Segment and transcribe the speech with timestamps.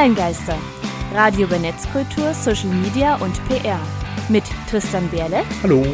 [0.00, 0.56] Online-Geister.
[1.12, 3.78] Radio über Netzkultur, Social Media und PR.
[4.30, 5.42] Mit Tristan Berle.
[5.62, 5.84] Hallo.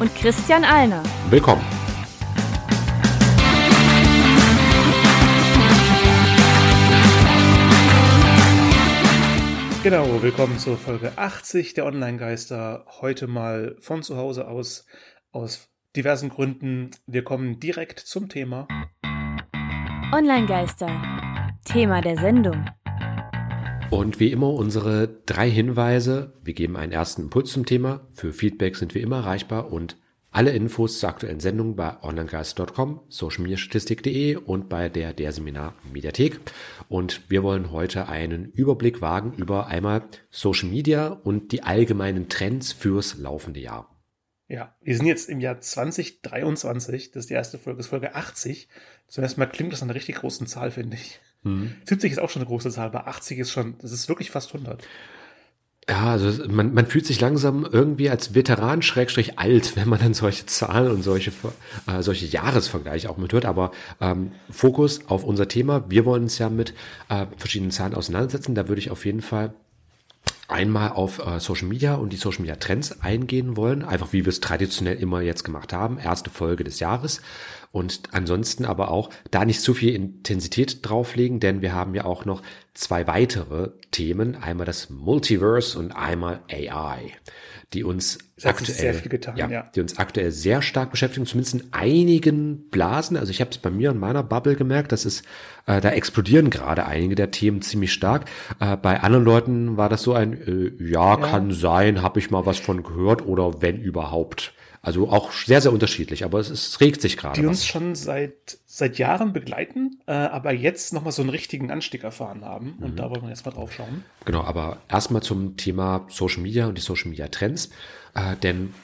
[0.00, 1.04] Und Christian Alner.
[1.30, 1.62] Willkommen.
[9.84, 12.84] Genau, willkommen zur Folge 80 der Online-Geister.
[13.00, 14.84] Heute mal von zu Hause aus,
[15.30, 16.90] aus diversen Gründen.
[17.06, 18.66] Wir kommen direkt zum Thema.
[20.12, 20.90] Online-Geister.
[21.64, 22.64] Thema der Sendung.
[23.90, 26.32] Und wie immer unsere drei Hinweise.
[26.42, 28.06] Wir geben einen ersten Impuls zum Thema.
[28.12, 29.96] Für Feedback sind wir immer erreichbar und
[30.34, 36.40] alle Infos zur aktuellen Sendung bei onlinegeist.com, socialmediastatistik.de und bei der der Seminar Mediathek.
[36.88, 42.72] Und wir wollen heute einen Überblick wagen über einmal Social Media und die allgemeinen Trends
[42.72, 43.94] fürs laufende Jahr.
[44.48, 47.12] Ja, wir sind jetzt im Jahr 2023.
[47.12, 48.68] Das ist die erste Folge, das ist Folge 80.
[49.06, 51.20] Zunächst mal klingt das eine richtig große Zahl, finde ich.
[51.44, 51.74] Mhm.
[51.84, 54.54] 70 ist auch schon eine große Zahl, aber 80 ist schon, das ist wirklich fast
[54.54, 54.82] 100.
[55.88, 60.14] Ja, also man, man fühlt sich langsam irgendwie als Veteran schrägstrich alt, wenn man dann
[60.14, 61.30] solche Zahlen und solche,
[61.86, 63.44] äh, solche Jahresvergleiche auch mithört.
[63.44, 65.84] Aber ähm, Fokus auf unser Thema.
[65.90, 66.72] Wir wollen uns ja mit
[67.10, 68.54] äh, verschiedenen Zahlen auseinandersetzen.
[68.54, 69.52] Da würde ich auf jeden Fall
[70.48, 74.30] einmal auf äh, Social Media und die Social Media Trends eingehen wollen, einfach wie wir
[74.30, 77.20] es traditionell immer jetzt gemacht haben, erste Folge des Jahres.
[77.72, 82.24] Und ansonsten aber auch da nicht zu viel Intensität drauflegen, denn wir haben ja auch
[82.24, 87.10] noch zwei weitere Themen, einmal das Multiverse und einmal AI,
[87.74, 92.70] die uns aktuell getan, ja, ja, die uns aktuell sehr stark beschäftigen, zumindest in einigen
[92.70, 93.16] Blasen.
[93.16, 95.22] Also ich habe es bei mir in meiner Bubble gemerkt, dass es
[95.66, 98.26] äh, da explodieren gerade einige der Themen ziemlich stark.
[98.60, 102.30] Äh, bei anderen Leuten war das so ein äh, ja, ja, kann sein, habe ich
[102.30, 104.54] mal was von gehört oder wenn überhaupt.
[104.84, 107.40] Also auch sehr, sehr unterschiedlich, aber es, es regt sich gerade.
[107.40, 107.56] Die was.
[107.56, 112.44] uns schon seit, seit Jahren begleiten, äh, aber jetzt nochmal so einen richtigen Anstieg erfahren
[112.44, 112.76] haben.
[112.80, 112.96] Und mhm.
[112.96, 114.02] da wollen wir jetzt mal drauf schauen.
[114.24, 117.70] Genau, aber erstmal zum Thema Social Media und die Social Media Trends.
[118.16, 118.74] Äh, denn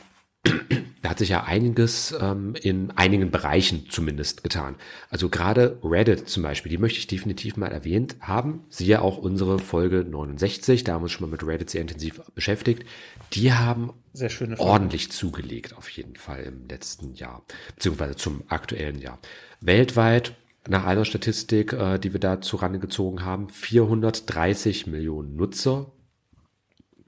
[1.03, 4.77] da hat sich ja einiges ähm, in einigen Bereichen zumindest getan.
[5.09, 8.65] Also gerade Reddit zum Beispiel, die möchte ich definitiv mal erwähnt haben.
[8.69, 12.21] Siehe auch unsere Folge 69, da haben wir uns schon mal mit Reddit sehr intensiv
[12.34, 12.84] beschäftigt.
[13.33, 13.93] Die haben
[14.59, 19.19] ordentlich zugelegt auf jeden Fall im letzten Jahr, beziehungsweise zum aktuellen Jahr.
[19.61, 20.34] Weltweit
[20.69, 25.91] nach einer Statistik, äh, die wir da zurande gezogen haben, 430 Millionen Nutzer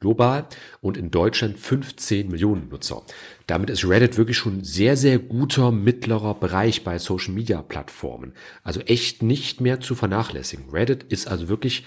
[0.03, 0.47] global
[0.83, 3.03] und in Deutschland 15 Millionen Nutzer.
[3.47, 8.35] Damit ist Reddit wirklich schon sehr, sehr guter mittlerer Bereich bei Social Media Plattformen.
[8.63, 10.69] Also echt nicht mehr zu vernachlässigen.
[10.71, 11.87] Reddit ist also wirklich,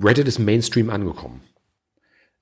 [0.00, 1.40] Reddit ist Mainstream angekommen.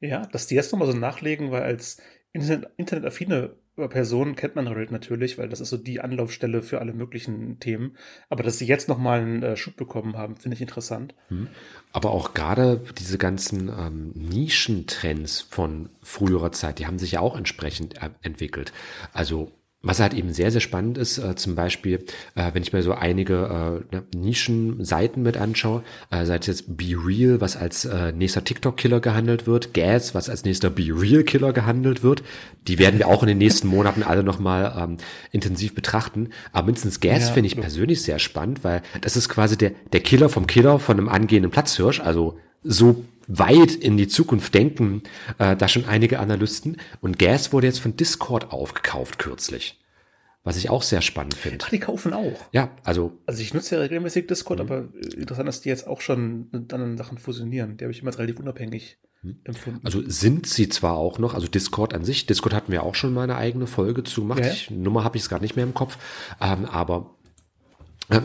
[0.01, 1.97] Ja, dass die jetzt nochmal so nachlegen, weil als
[2.33, 6.95] Internet, internetaffine Personen kennt man Reddit natürlich, weil das ist so die Anlaufstelle für alle
[6.95, 7.97] möglichen Themen.
[8.31, 11.15] Aber dass sie jetzt nochmal einen äh, Schub bekommen haben, finde ich interessant.
[11.29, 11.49] Hm.
[11.93, 17.37] Aber auch gerade diese ganzen ähm, Nischentrends von früherer Zeit, die haben sich ja auch
[17.37, 18.73] entsprechend äh, entwickelt.
[19.13, 22.05] Also was halt eben sehr, sehr spannend ist, äh, zum Beispiel,
[22.35, 26.77] äh, wenn ich mir so einige äh, ne, Nischenseiten mit anschaue, äh, sei es jetzt
[26.77, 31.53] Be Real, was als äh, nächster TikTok-Killer gehandelt wird, Gas, was als nächster Be Real-Killer
[31.53, 32.23] gehandelt wird,
[32.67, 34.97] die werden wir auch in den nächsten Monaten alle nochmal ähm,
[35.31, 36.31] intensiv betrachten.
[36.53, 40.01] Aber mindestens Gas ja, finde ich persönlich sehr spannend, weil das ist quasi der, der
[40.01, 45.03] Killer vom Killer von einem angehenden Platzhirsch, also so weit in die Zukunft denken,
[45.39, 46.79] äh, da schon einige Analysten.
[47.01, 49.81] Und Gas wurde jetzt von Discord aufgekauft kürzlich.
[50.45, 51.65] Was ich auch sehr spannend finde.
[51.65, 52.41] Ach, die kaufen auch.
[52.53, 53.19] Ja, also.
[53.27, 54.67] Also ich nutze ja regelmäßig Discord, mhm.
[54.67, 57.77] aber interessant, dass die jetzt auch schon mit anderen Sachen fusionieren.
[57.77, 59.41] Die habe ich immer relativ unabhängig mhm.
[59.43, 59.81] empfunden.
[59.83, 63.13] Also sind sie zwar auch noch, also Discord an sich, Discord hatten wir auch schon
[63.13, 64.45] mal eine eigene Folge zu gemacht.
[64.45, 64.53] Ja.
[64.53, 65.99] Ich, Nummer habe ich es gerade nicht mehr im Kopf.
[66.41, 67.16] Ähm, aber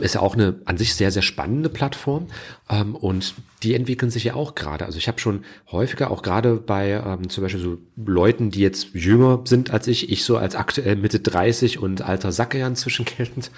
[0.01, 2.27] ist ja auch eine an sich sehr, sehr spannende Plattform
[2.69, 3.33] ähm, und
[3.63, 4.85] die entwickeln sich ja auch gerade.
[4.85, 8.89] Also ich habe schon häufiger, auch gerade bei ähm, zum Beispiel so Leuten, die jetzt
[8.93, 13.05] jünger sind als ich, ich so als aktuell Mitte 30 und alter Sacke ja inzwischen
[13.17, 13.49] geltend,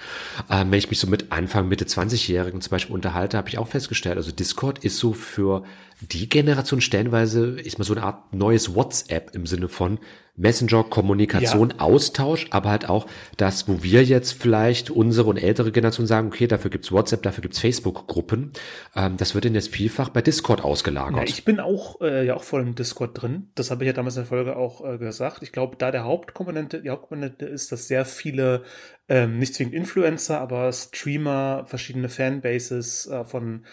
[0.50, 3.68] ähm, wenn ich mich so mit Anfang, Mitte 20-Jährigen zum Beispiel unterhalte, habe ich auch
[3.68, 5.64] festgestellt, also Discord ist so für
[6.00, 9.98] die Generation stellenweise, ist mal so eine Art neues WhatsApp im Sinne von,
[10.36, 11.78] Messenger, Kommunikation, ja.
[11.78, 16.48] Austausch, aber halt auch das, wo wir jetzt vielleicht unsere und ältere Generation sagen, okay,
[16.48, 18.52] dafür gibt's WhatsApp, dafür gibt's Facebook-Gruppen.
[18.96, 21.28] Ähm, das wird denn jetzt vielfach bei Discord ausgelagert.
[21.28, 23.50] Ja, ich bin auch äh, ja auch voll im Discord drin.
[23.54, 25.42] Das habe ich ja damals in der Folge auch äh, gesagt.
[25.42, 28.64] Ich glaube, da der Hauptkomponente, die Hauptkomponente ist, dass sehr viele
[29.08, 33.64] ähm, nicht zwingend Influencer, aber Streamer, verschiedene Fanbases äh, von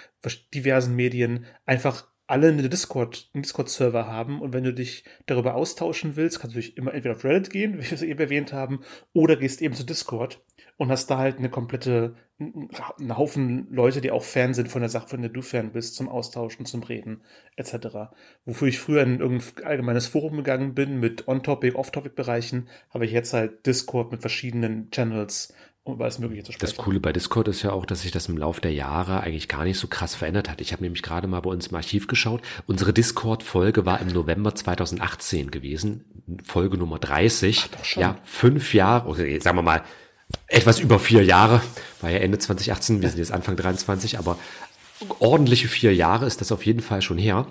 [0.53, 6.15] diversen Medien einfach alle eine Discord, einen Discord-Server haben und wenn du dich darüber austauschen
[6.15, 8.81] willst, kannst du dich immer entweder auf Reddit gehen, wie wir es eben erwähnt haben,
[9.13, 10.41] oder gehst eben zu Discord
[10.77, 14.89] und hast da halt eine komplette, einen Haufen Leute, die auch Fan sind von der
[14.89, 17.21] Sache, von der du Fan bist, zum Austauschen, zum Reden,
[17.57, 18.13] etc.
[18.45, 23.33] Wofür ich früher in irgendein allgemeines Forum gegangen bin mit On-Topic, Off-Topic-Bereichen, habe ich jetzt
[23.33, 26.75] halt Discord mit verschiedenen Channels, um über alles Mögliche zu sprechen.
[26.75, 29.47] Das Coole bei Discord ist ja auch, dass sich das im Laufe der Jahre eigentlich
[29.47, 30.61] gar nicht so krass verändert hat.
[30.61, 32.41] Ich habe nämlich gerade mal bei uns im Archiv geschaut.
[32.67, 36.05] Unsere Discord-Folge war im November 2018 gewesen,
[36.43, 37.63] Folge Nummer 30.
[37.63, 38.01] Ach, doch schon.
[38.01, 39.83] Ja, fünf Jahre, oder sagen wir mal,
[40.47, 41.61] etwas über vier Jahre,
[41.99, 44.37] war ja Ende 2018, wir sind jetzt Anfang 23, aber
[45.19, 47.47] ordentliche vier Jahre ist das auf jeden Fall schon her.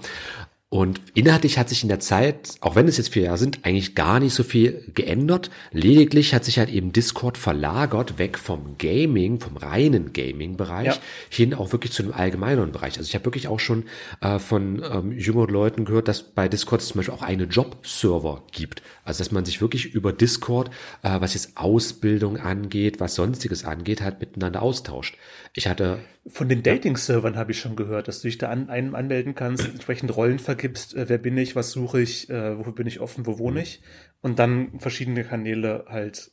[0.72, 3.96] Und inhaltlich hat sich in der Zeit, auch wenn es jetzt vier Jahre sind, eigentlich
[3.96, 5.50] gar nicht so viel geändert.
[5.72, 10.96] Lediglich hat sich halt eben Discord verlagert, weg vom Gaming, vom reinen Gaming-Bereich, ja.
[11.28, 12.99] hin auch wirklich zu einem allgemeineren Bereich.
[12.99, 13.87] Also ich habe wirklich auch schon
[14.20, 18.81] äh, von ähm, jüngeren Leuten gehört, dass bei Discord zum Beispiel auch eine Job-Server gibt.
[19.02, 20.70] Also dass man sich wirklich über Discord,
[21.02, 25.16] äh, was jetzt Ausbildung angeht, was sonstiges angeht, halt miteinander austauscht.
[25.52, 25.99] Ich hatte
[26.30, 29.66] von den Dating-Servern habe ich schon gehört, dass du dich da an einem anmelden kannst,
[29.66, 33.26] entsprechend Rollen vergibst, äh, wer bin ich, was suche ich, äh, wofür bin ich offen,
[33.26, 33.62] wo wohne mhm.
[33.62, 33.82] ich
[34.20, 36.32] und dann verschiedene Kanäle halt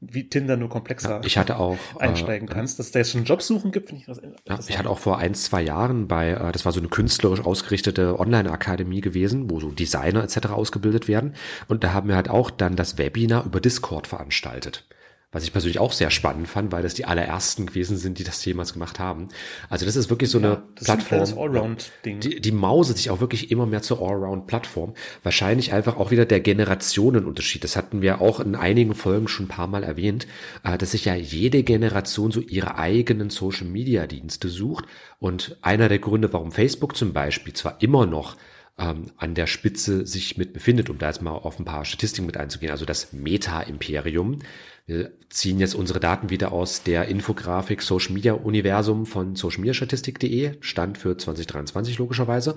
[0.00, 2.78] wie Tinder nur komplexer ja, ich hatte auch, äh, einsteigen äh, kannst.
[2.78, 5.18] Dass es da jetzt schon Jobsuchen gibt, finde ich das ja, Ich hatte auch vor
[5.18, 9.70] ein, zwei Jahren bei, äh, das war so eine künstlerisch ausgerichtete Online-Akademie gewesen, wo so
[9.70, 10.48] Designer etc.
[10.48, 11.34] ausgebildet werden.
[11.66, 14.84] Und da haben wir halt auch dann das Webinar über Discord veranstaltet
[15.36, 18.42] was ich persönlich auch sehr spannend fand, weil das die allerersten gewesen sind, die das
[18.42, 19.28] jemals gemacht haben.
[19.68, 23.66] Also das ist wirklich so ja, eine Plattform, die, die mauset sich auch wirklich immer
[23.66, 24.94] mehr zur Allround-Plattform.
[25.22, 27.62] Wahrscheinlich einfach auch wieder der Generationenunterschied.
[27.64, 30.26] Das hatten wir auch in einigen Folgen schon ein paar Mal erwähnt,
[30.64, 34.86] äh, dass sich ja jede Generation so ihre eigenen Social-Media-Dienste sucht.
[35.18, 38.36] Und einer der Gründe, warum Facebook zum Beispiel zwar immer noch
[38.78, 42.26] ähm, an der Spitze sich mit befindet, um da jetzt mal auf ein paar Statistiken
[42.26, 44.40] mit einzugehen, also das Meta-Imperium,
[44.88, 50.96] wir ziehen jetzt unsere Daten wieder aus der Infografik Social Media Universum von socialmediastatistik.de, Stand
[50.96, 52.56] für 2023 logischerweise.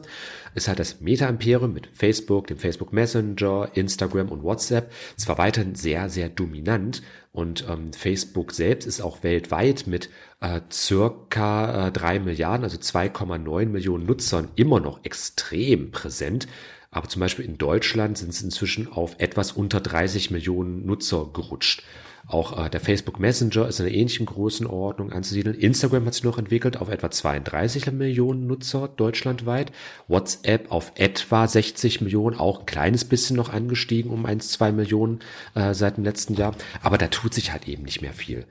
[0.53, 6.07] Ist halt das Meta-Imperium mit Facebook, dem Facebook Messenger, Instagram und WhatsApp zwar weiterhin sehr,
[6.09, 12.63] sehr dominant und ähm, Facebook selbst ist auch weltweit mit äh, circa äh, 3 Milliarden,
[12.63, 16.47] also 2,9 Millionen Nutzern immer noch extrem präsent.
[16.91, 21.83] Aber zum Beispiel in Deutschland sind es inzwischen auf etwas unter 30 Millionen Nutzer gerutscht.
[22.29, 25.57] Auch äh, der Facebook Messenger ist in einer ähnlichen Größenordnung anzusiedeln.
[25.57, 29.71] Instagram hat sich noch entwickelt auf etwa 32 Millionen Nutzer deutschlandweit.
[30.07, 35.19] WhatsApp auf etwa 60 Millionen, auch ein kleines bisschen noch angestiegen um 1, 2 Millionen
[35.55, 36.53] äh, seit dem letzten Jahr.
[36.83, 38.45] Aber da tut sich halt eben nicht mehr viel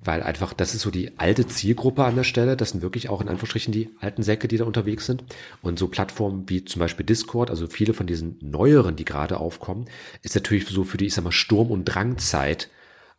[0.00, 2.56] weil einfach, das ist so die alte Zielgruppe an der Stelle.
[2.56, 5.24] Das sind wirklich auch in Anführungsstrichen die alten Säcke, die da unterwegs sind.
[5.60, 9.86] Und so Plattformen wie zum Beispiel Discord, also viele von diesen neueren, die gerade aufkommen,
[10.22, 12.70] ist natürlich so für die, ich sag mal, Sturm- und Drangzeit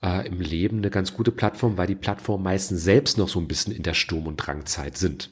[0.04, 3.48] äh, im Leben eine ganz gute Plattform, weil die Plattformen meistens selbst noch so ein
[3.48, 5.32] bisschen in der Sturm- und Drangzeit sind.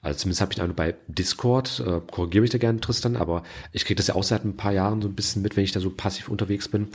[0.00, 3.42] Also zumindest habe ich einen bei Discord, äh, korrigiere mich da gerne, Tristan, aber
[3.72, 5.72] ich kriege das ja auch seit ein paar Jahren so ein bisschen mit, wenn ich
[5.72, 6.88] da so passiv unterwegs bin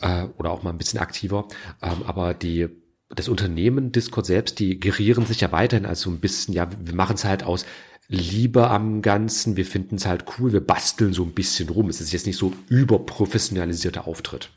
[0.00, 1.46] äh, oder auch mal ein bisschen aktiver.
[1.80, 2.68] Ähm, aber die
[3.12, 6.94] das Unternehmen Discord selbst, die gerieren sich ja weiterhin als so ein bisschen, ja, wir
[6.94, 7.66] machen es halt aus
[8.06, 11.88] Liebe am Ganzen, wir finden es halt cool, wir basteln so ein bisschen rum.
[11.88, 14.50] Es ist jetzt nicht so überprofessionalisierter Auftritt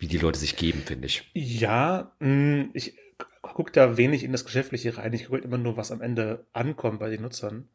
[0.00, 1.30] wie die Leute sich geben, finde ich.
[1.34, 2.94] Ja, mm, ich
[3.42, 5.12] gucke da wenig in das Geschäftliche rein.
[5.12, 7.68] Ich gucke immer nur, was am Ende ankommt bei den Nutzern.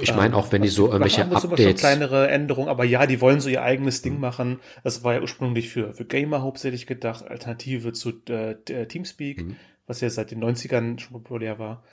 [0.00, 1.80] ich meine auch, wenn ähm, die so irgendwelche Updates...
[1.80, 4.20] kleinere Änderungen, aber ja, die wollen so ihr eigenes Ding mhm.
[4.20, 4.60] machen.
[4.82, 9.56] Das war ja ursprünglich für, für Gamer hauptsächlich gedacht, Alternative zu äh, Teamspeak, mhm.
[9.86, 11.84] was ja seit den 90ern schon populär war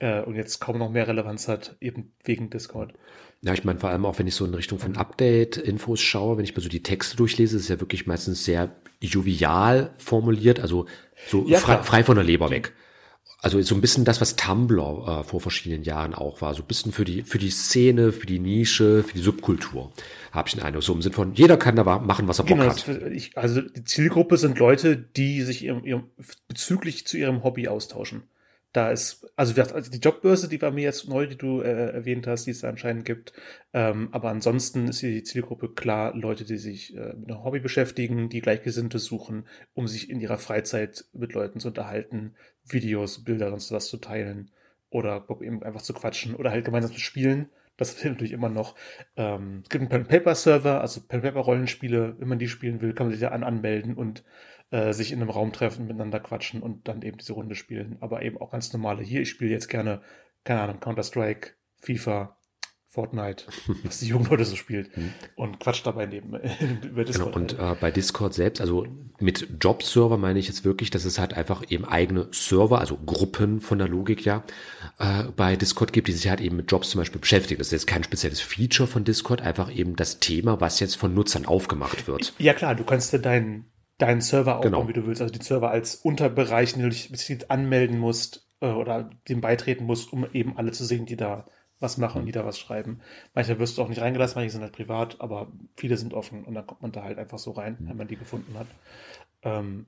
[0.00, 2.94] äh, und jetzt kaum noch mehr Relevanz hat, eben wegen Discord.
[3.42, 6.44] Ja, ich meine, vor allem auch, wenn ich so in Richtung von Update-Infos schaue, wenn
[6.44, 10.86] ich mir so die Texte durchlese, ist ja wirklich meistens sehr jovial formuliert, also
[11.28, 12.72] so ja, frei, frei, von der Leber weg.
[13.42, 16.52] Also so ein bisschen das, was Tumblr äh, vor verschiedenen Jahren auch war.
[16.54, 19.92] So ein bisschen für die, für die Szene, für die Nische, für die Subkultur.
[20.30, 20.82] Habe ich den Eindruck.
[20.82, 22.86] So im Sinn von, jeder kann da machen, was er Bock genau, hat.
[23.12, 26.04] Ich, also die Zielgruppe sind Leute, die sich ihrem, ihrem,
[26.48, 28.24] bezüglich zu ihrem Hobby austauschen
[28.72, 32.26] da ist, also, also die Jobbörse, die war mir jetzt neu, die du äh, erwähnt
[32.28, 33.32] hast, die es anscheinend gibt.
[33.72, 38.28] Ähm, aber ansonsten ist die Zielgruppe klar Leute, die sich äh, mit einem Hobby beschäftigen,
[38.28, 42.34] die Gleichgesinnte suchen, um sich in ihrer Freizeit mit Leuten zu unterhalten,
[42.64, 44.52] Videos, Bilder und sowas zu teilen
[44.88, 47.48] oder eben einfach zu quatschen oder halt gemeinsam zu spielen.
[47.76, 48.76] Das hilft natürlich immer noch.
[49.16, 52.16] Ähm, es gibt einen Pen-Paper-Server, also Pen-Paper-Rollenspiele.
[52.18, 54.22] Wenn man die spielen will, kann man sich da an anmelden und
[54.70, 57.96] äh, sich in einem Raum treffen, miteinander quatschen und dann eben diese Runde spielen.
[58.00, 59.02] Aber eben auch ganz normale.
[59.02, 60.00] Hier, ich spiele jetzt gerne,
[60.44, 62.36] keine Ahnung, Counter-Strike, FIFA,
[62.90, 63.44] Fortnite,
[63.84, 65.12] was die jungen Leute so spielt mhm.
[65.36, 66.34] und quatscht dabei neben
[66.84, 67.32] über Discord.
[67.32, 68.84] Genau, und äh, bei Discord selbst, also
[69.20, 73.60] mit Job-Server meine ich jetzt wirklich, dass es halt einfach eben eigene Server, also Gruppen
[73.60, 74.42] von der Logik ja,
[74.98, 77.58] äh, bei Discord gibt, die sich halt eben mit Jobs zum Beispiel beschäftigen.
[77.58, 81.14] Das ist jetzt kein spezielles Feature von Discord, einfach eben das Thema, was jetzt von
[81.14, 82.34] Nutzern aufgemacht wird.
[82.38, 83.66] Ja klar, du kannst dir deinen
[84.00, 84.88] deinen Server aufbauen, genau.
[84.88, 85.22] wie du willst.
[85.22, 90.12] Also die Server als Unterbereich, den du dich anmelden musst äh, oder dem beitreten musst,
[90.12, 91.46] um eben alle zu sehen, die da
[91.80, 93.00] was machen, die da was schreiben.
[93.34, 96.54] Manche wirst du auch nicht reingelassen, manche sind halt privat, aber viele sind offen und
[96.54, 98.66] dann kommt man da halt einfach so rein, wenn man die gefunden hat.
[99.42, 99.86] Ähm,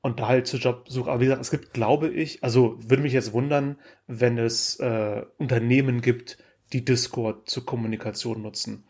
[0.00, 1.10] und da halt zu Jobsuche.
[1.10, 5.24] Aber wie gesagt, es gibt, glaube ich, also würde mich jetzt wundern, wenn es äh,
[5.38, 6.38] Unternehmen gibt,
[6.72, 8.84] die Discord zur Kommunikation nutzen.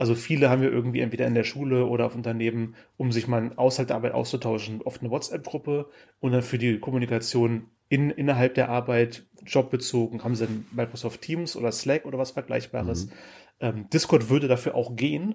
[0.00, 3.52] Also viele haben ja irgendwie entweder in der Schule oder auf Unternehmen, um sich mal
[3.54, 5.90] außerhalb der Arbeit auszutauschen, oft eine WhatsApp-Gruppe
[6.20, 11.54] und dann für die Kommunikation in, innerhalb der Arbeit, jobbezogen, haben sie dann Microsoft Teams
[11.54, 13.08] oder Slack oder was Vergleichbares.
[13.08, 13.12] Mhm.
[13.60, 15.34] Ähm, Discord würde dafür auch gehen,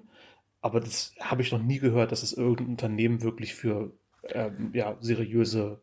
[0.60, 3.92] aber das habe ich noch nie gehört, dass es irgendein Unternehmen wirklich für
[4.30, 5.80] ähm, ja, seriöse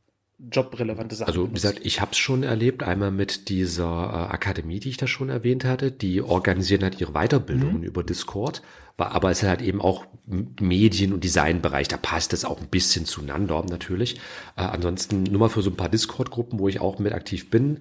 [0.51, 1.27] jobrelevante Sachen.
[1.27, 4.97] Also wie gesagt, ich habe es schon erlebt, einmal mit dieser äh, Akademie, die ich
[4.97, 7.83] da schon erwähnt hatte, die organisieren halt ihre Weiterbildungen mhm.
[7.83, 8.61] über Discord,
[8.97, 13.05] aber es ist halt eben auch Medien- und Designbereich, da passt es auch ein bisschen
[13.05, 14.15] zueinander natürlich.
[14.55, 17.79] Äh, ansonsten nur mal für so ein paar Discord-Gruppen, wo ich auch mit aktiv bin,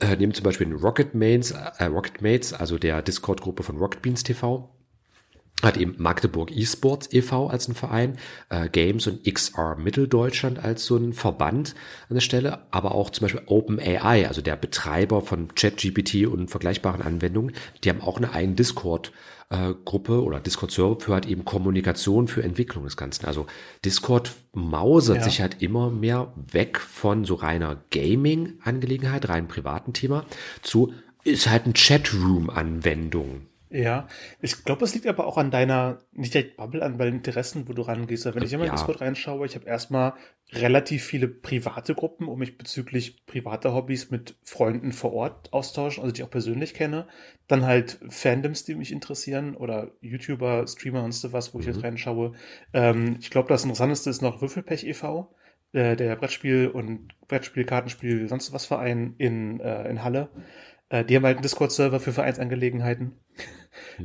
[0.00, 4.02] äh, nehmen zum Beispiel den Rocket Mates, äh, Rocket Mates, also der Discord-Gruppe von Rocket
[4.02, 4.68] Beans TV
[5.62, 7.46] hat eben Magdeburg eSports e.V.
[7.46, 11.74] als ein Verein, äh, Games und XR Mitteldeutschland als so ein Verband
[12.08, 17.02] an der Stelle, aber auch zum Beispiel OpenAI, also der Betreiber von ChatGPT und vergleichbaren
[17.02, 19.12] Anwendungen, die haben auch eine eigene Discord
[19.52, 23.26] äh, Gruppe oder Discord-Server für halt eben Kommunikation für Entwicklung des Ganzen.
[23.26, 23.46] Also
[23.84, 25.22] Discord mausert ja.
[25.22, 30.24] sich halt immer mehr weg von so reiner Gaming-Angelegenheit, rein privaten Thema,
[30.62, 30.92] zu
[31.24, 33.42] ist halt ein Chatroom-Anwendung.
[33.72, 34.06] Ja,
[34.42, 37.72] ich glaube, es liegt aber auch an deiner, nicht direkt Bubble, an deinen Interessen, wo
[37.72, 38.26] du rangehst.
[38.26, 38.74] Wenn ich immer in ja.
[38.74, 40.12] Discord reinschaue, ich habe erstmal
[40.52, 46.12] relativ viele private Gruppen, um mich bezüglich privater Hobbys mit Freunden vor Ort austauschen, also
[46.12, 47.08] die ich auch persönlich kenne.
[47.48, 51.62] Dann halt Fandoms, die mich interessieren oder YouTuber, Streamer und so was, wo mhm.
[51.62, 52.32] ich jetzt reinschaue.
[52.74, 55.34] Ähm, ich glaube, das Interessanteste ist noch Würfelpech e.V.,
[55.72, 60.28] äh, der Brettspiel- und Brettspiel, Kartenspiel, sonst was Verein in, äh, in Halle.
[60.90, 63.12] Äh, die haben halt einen Discord-Server für Vereinsangelegenheiten.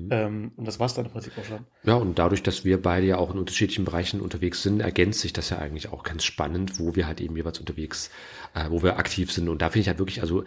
[0.05, 0.07] Mhm.
[0.11, 1.65] ähm, und das war's dann im Prinzip auch schon.
[1.83, 5.33] Ja, und dadurch, dass wir beide ja auch in unterschiedlichen Bereichen unterwegs sind, ergänzt sich
[5.33, 8.09] das ja eigentlich auch ganz spannend, wo wir halt eben jeweils unterwegs,
[8.53, 9.49] äh, wo wir aktiv sind.
[9.49, 10.43] Und da finde ich halt wirklich, also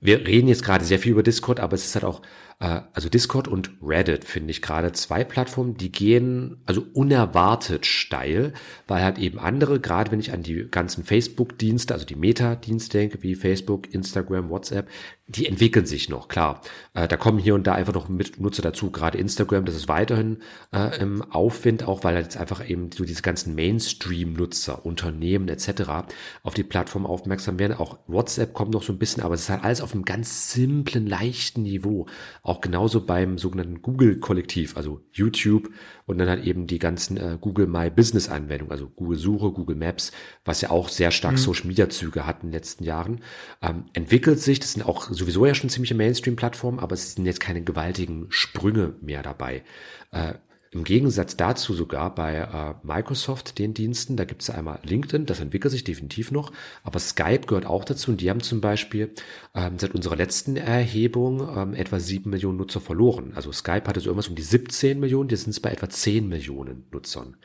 [0.00, 2.22] wir reden jetzt gerade sehr viel über Discord, aber es ist halt auch,
[2.66, 8.52] also Discord und Reddit finde ich gerade zwei Plattformen, die gehen also unerwartet steil,
[8.86, 13.22] weil halt eben andere, gerade wenn ich an die ganzen Facebook-Dienste, also die Meta-Dienste denke,
[13.22, 14.88] wie Facebook, Instagram, WhatsApp,
[15.30, 16.60] die entwickeln sich noch, klar.
[16.92, 19.88] Äh, da kommen hier und da einfach noch mit Nutzer dazu, gerade Instagram, das ist
[19.88, 20.38] weiterhin
[20.74, 26.10] äh, im Aufwind, auch weil jetzt einfach eben so diese ganzen Mainstream-Nutzer, Unternehmen etc.
[26.42, 27.76] auf die Plattform aufmerksam werden.
[27.76, 30.50] Auch WhatsApp kommt noch so ein bisschen, aber es ist halt alles auf einem ganz
[30.50, 32.06] simplen, leichten Niveau.
[32.50, 35.70] Auch genauso beim sogenannten Google-Kollektiv, also YouTube
[36.06, 39.76] und dann halt eben die ganzen äh, Google My Business Anwendungen, also Google Suche, Google
[39.76, 40.10] Maps,
[40.44, 41.38] was ja auch sehr stark mhm.
[41.38, 43.20] Social Media Züge hat in den letzten Jahren,
[43.62, 44.58] ähm, entwickelt sich.
[44.58, 48.94] Das sind auch sowieso ja schon ziemliche Mainstream-Plattformen, aber es sind jetzt keine gewaltigen Sprünge
[49.00, 49.62] mehr dabei.
[50.10, 50.34] Äh,
[50.72, 55.40] im Gegensatz dazu sogar bei äh, Microsoft, den Diensten, da gibt es einmal LinkedIn, das
[55.40, 56.52] entwickelt sich definitiv noch,
[56.84, 59.12] aber Skype gehört auch dazu und die haben zum Beispiel
[59.54, 63.32] ähm, seit unserer letzten Erhebung ähm, etwa sieben Millionen Nutzer verloren.
[63.34, 66.28] Also Skype hatte so irgendwas um die 17 Millionen, jetzt sind es bei etwa 10
[66.28, 67.36] Millionen Nutzern.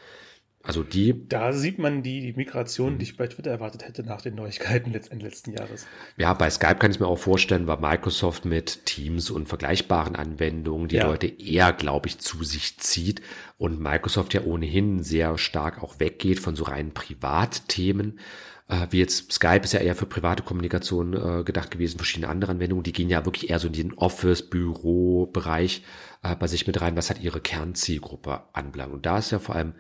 [0.68, 1.28] Also die.
[1.30, 4.92] Da sieht man die, die Migration, die ich bei Twitter erwartet hätte nach den Neuigkeiten
[4.92, 5.86] letzten, letzten Jahres.
[6.18, 10.88] Ja, bei Skype kann ich mir auch vorstellen, war Microsoft mit Teams und vergleichbaren Anwendungen
[10.88, 11.06] die ja.
[11.06, 13.22] Leute eher, glaube ich, zu sich zieht
[13.58, 18.20] und Microsoft ja ohnehin sehr stark auch weggeht von so reinen Privatthemen.
[18.68, 22.52] Äh, wie jetzt Skype ist ja eher für private Kommunikation äh, gedacht gewesen, verschiedene andere
[22.52, 25.84] Anwendungen, die gehen ja wirklich eher so in den Office-Büro-Bereich
[26.24, 28.94] äh, bei sich mit rein, was halt ihre Kernzielgruppe anbelangt.
[28.94, 29.76] Und da ist ja vor allem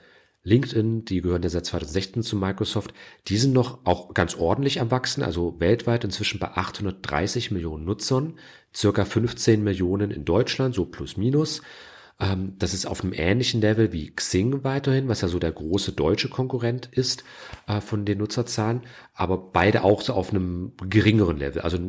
[0.45, 2.93] LinkedIn, die gehören ja seit 2016 zu Microsoft,
[3.27, 8.35] die sind noch auch ganz ordentlich am Wachsen, also weltweit inzwischen bei 830 Millionen Nutzern,
[8.73, 11.63] circa 15 Millionen in Deutschland, so plus minus.
[12.19, 15.93] Ähm, das ist auf einem ähnlichen Level wie Xing weiterhin, was ja so der große
[15.93, 17.23] deutsche Konkurrent ist
[17.67, 18.81] äh, von den Nutzerzahlen,
[19.15, 21.63] aber beide auch so auf einem geringeren Level.
[21.63, 21.79] Also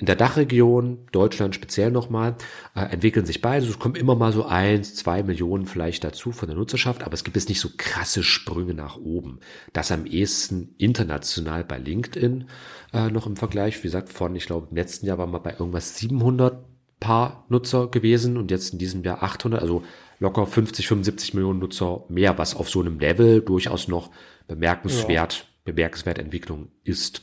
[0.00, 2.34] in der Dachregion, Deutschland speziell nochmal,
[2.74, 3.66] äh, entwickeln sich beide.
[3.66, 7.22] Es kommen immer mal so eins, zwei Millionen vielleicht dazu von der Nutzerschaft, aber es
[7.22, 9.40] gibt jetzt nicht so krasse Sprünge nach oben.
[9.74, 12.48] Das am ehesten international bei LinkedIn
[12.94, 13.78] äh, noch im Vergleich.
[13.78, 16.64] Wie gesagt, von, ich glaube, im letzten Jahr waren wir bei irgendwas 700
[16.98, 19.82] paar Nutzer gewesen und jetzt in diesem Jahr 800, also
[20.18, 24.10] locker 50, 75 Millionen Nutzer mehr, was auf so einem Level durchaus noch
[24.48, 25.44] bemerkenswert, ja.
[25.64, 27.22] bemerkenswerte Entwicklung ist.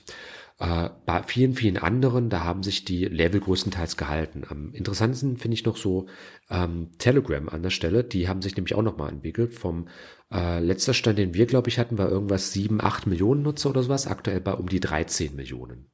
[0.60, 4.44] Äh, bei vielen, vielen anderen, da haben sich die Level größtenteils gehalten.
[4.50, 6.08] Am interessantesten finde ich noch so
[6.50, 8.04] ähm, Telegram an der Stelle.
[8.04, 9.54] Die haben sich nämlich auch nochmal entwickelt.
[9.54, 9.88] Vom
[10.34, 13.84] äh, letzter Stand, den wir, glaube ich, hatten, war irgendwas 7, 8 Millionen Nutzer oder
[13.84, 14.08] sowas.
[14.08, 15.92] Aktuell bei um die 13 Millionen.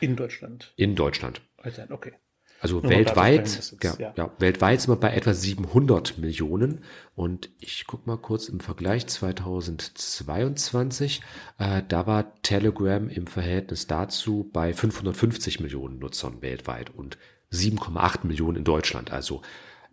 [0.00, 0.72] In Deutschland.
[0.76, 1.42] In Deutschland.
[1.90, 2.14] Okay.
[2.62, 4.14] Also Nur weltweit, ja, ja.
[4.16, 6.84] ja, weltweit sind wir bei etwa 700 Millionen.
[7.16, 11.22] Und ich guck mal kurz im Vergleich 2022,
[11.58, 17.18] äh, da war Telegram im Verhältnis dazu bei 550 Millionen Nutzern weltweit und
[17.50, 19.10] 7,8 Millionen in Deutschland.
[19.10, 19.42] Also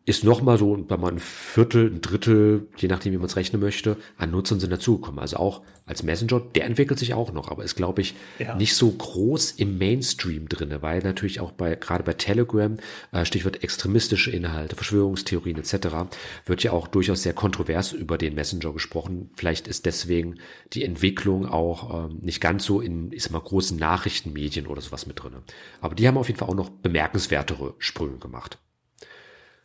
[0.09, 3.61] ist nochmal so, wenn man ein Viertel, ein Drittel, je nachdem, wie man es rechnen
[3.61, 5.19] möchte, an Nutzern sind dazugekommen.
[5.19, 8.55] Also auch als Messenger, der entwickelt sich auch noch, aber ist, glaube ich, ja.
[8.55, 12.77] nicht so groß im Mainstream drinne, weil natürlich auch bei, gerade bei Telegram,
[13.11, 16.09] äh, Stichwort extremistische Inhalte, Verschwörungstheorien etc.,
[16.45, 19.29] wird ja auch durchaus sehr kontrovers über den Messenger gesprochen.
[19.35, 20.39] Vielleicht ist deswegen
[20.73, 25.05] die Entwicklung auch ähm, nicht ganz so in, ich sag mal, großen Nachrichtenmedien oder sowas
[25.05, 25.43] mit drinne.
[25.81, 28.57] Aber die haben auf jeden Fall auch noch bemerkenswertere Sprünge gemacht.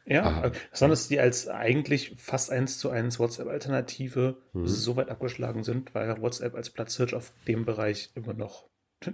[0.06, 4.66] Ja, besonders die als eigentlich fast eins zu eins WhatsApp-Alternative mhm.
[4.66, 8.68] so weit abgeschlagen sind, weil WhatsApp als Platzhirsch auf dem Bereich immer noch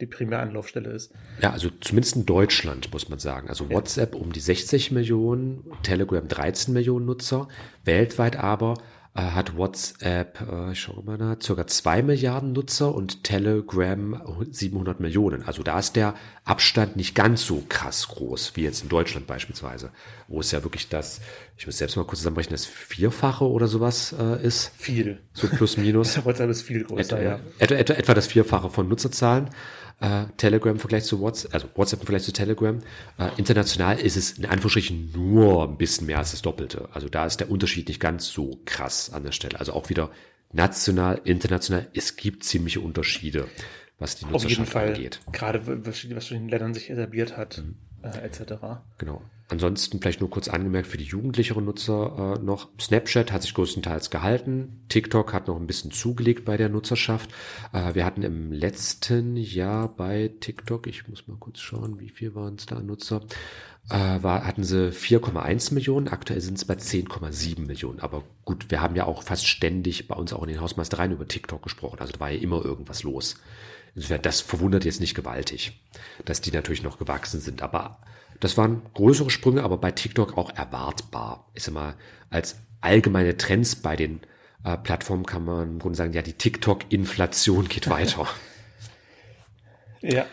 [0.00, 1.12] die Primäranlaufstelle ist.
[1.40, 3.48] Ja, also zumindest in Deutschland muss man sagen.
[3.48, 7.48] Also WhatsApp um die 60 Millionen, Telegram 13 Millionen Nutzer,
[7.84, 8.74] weltweit aber
[9.22, 14.20] hat WhatsApp, äh, ich schaue mal nach, circa zwei Milliarden Nutzer und Telegram
[14.50, 15.42] 700 Millionen.
[15.44, 19.90] Also da ist der Abstand nicht ganz so krass groß wie jetzt in Deutschland beispielsweise,
[20.28, 21.20] wo es ja wirklich das,
[21.56, 24.72] ich muss selbst mal kurz zusammenrechnen, das Vierfache oder sowas äh, ist.
[24.76, 25.18] Viel.
[25.32, 26.16] So plus minus.
[26.24, 27.40] WhatsApp ist viel größer, etwa, ja.
[27.58, 29.50] Etwa, etwa, etwa das Vierfache von Nutzerzahlen
[30.00, 32.80] äh, Telegram im Vergleich zu WhatsApp, also WhatsApp im Vergleich zu Telegram.
[33.18, 36.88] Äh, international ist es in Anführungsstrichen nur ein bisschen mehr als das Doppelte.
[36.92, 39.58] Also da ist der Unterschied nicht ganz so krass an der Stelle.
[39.58, 40.10] Also auch wieder
[40.52, 43.48] national, international, es gibt ziemliche Unterschiede,
[43.98, 45.20] was die Nutzerschaft Auf jeden Fall, angeht.
[45.32, 46.10] Gerade was in
[46.40, 47.76] den Ländern sich etabliert hat, mhm.
[48.02, 48.54] äh, etc.
[48.98, 49.22] Genau.
[49.48, 52.68] Ansonsten vielleicht nur kurz angemerkt für die jugendlicheren Nutzer äh, noch.
[52.80, 54.80] Snapchat hat sich größtenteils gehalten.
[54.88, 57.30] TikTok hat noch ein bisschen zugelegt bei der Nutzerschaft.
[57.72, 62.34] Äh, wir hatten im letzten Jahr bei TikTok, ich muss mal kurz schauen, wie viel
[62.34, 63.22] waren es da Nutzer,
[63.88, 66.08] äh, war, hatten sie 4,1 Millionen.
[66.08, 68.00] Aktuell sind es bei 10,7 Millionen.
[68.00, 71.28] Aber gut, wir haben ja auch fast ständig bei uns auch in den Hausmeistereien über
[71.28, 72.00] TikTok gesprochen.
[72.00, 73.36] Also da war ja immer irgendwas los.
[73.94, 75.80] Insofern, das verwundert jetzt nicht gewaltig,
[76.24, 77.62] dass die natürlich noch gewachsen sind.
[77.62, 78.00] Aber
[78.40, 81.48] das waren größere Sprünge, aber bei TikTok auch erwartbar.
[81.54, 81.94] Ist immer
[82.30, 84.20] als allgemeine Trends bei den
[84.64, 88.26] äh, Plattformen kann man im Grunde sagen, ja, die TikTok-Inflation geht weiter.
[90.02, 90.26] ja.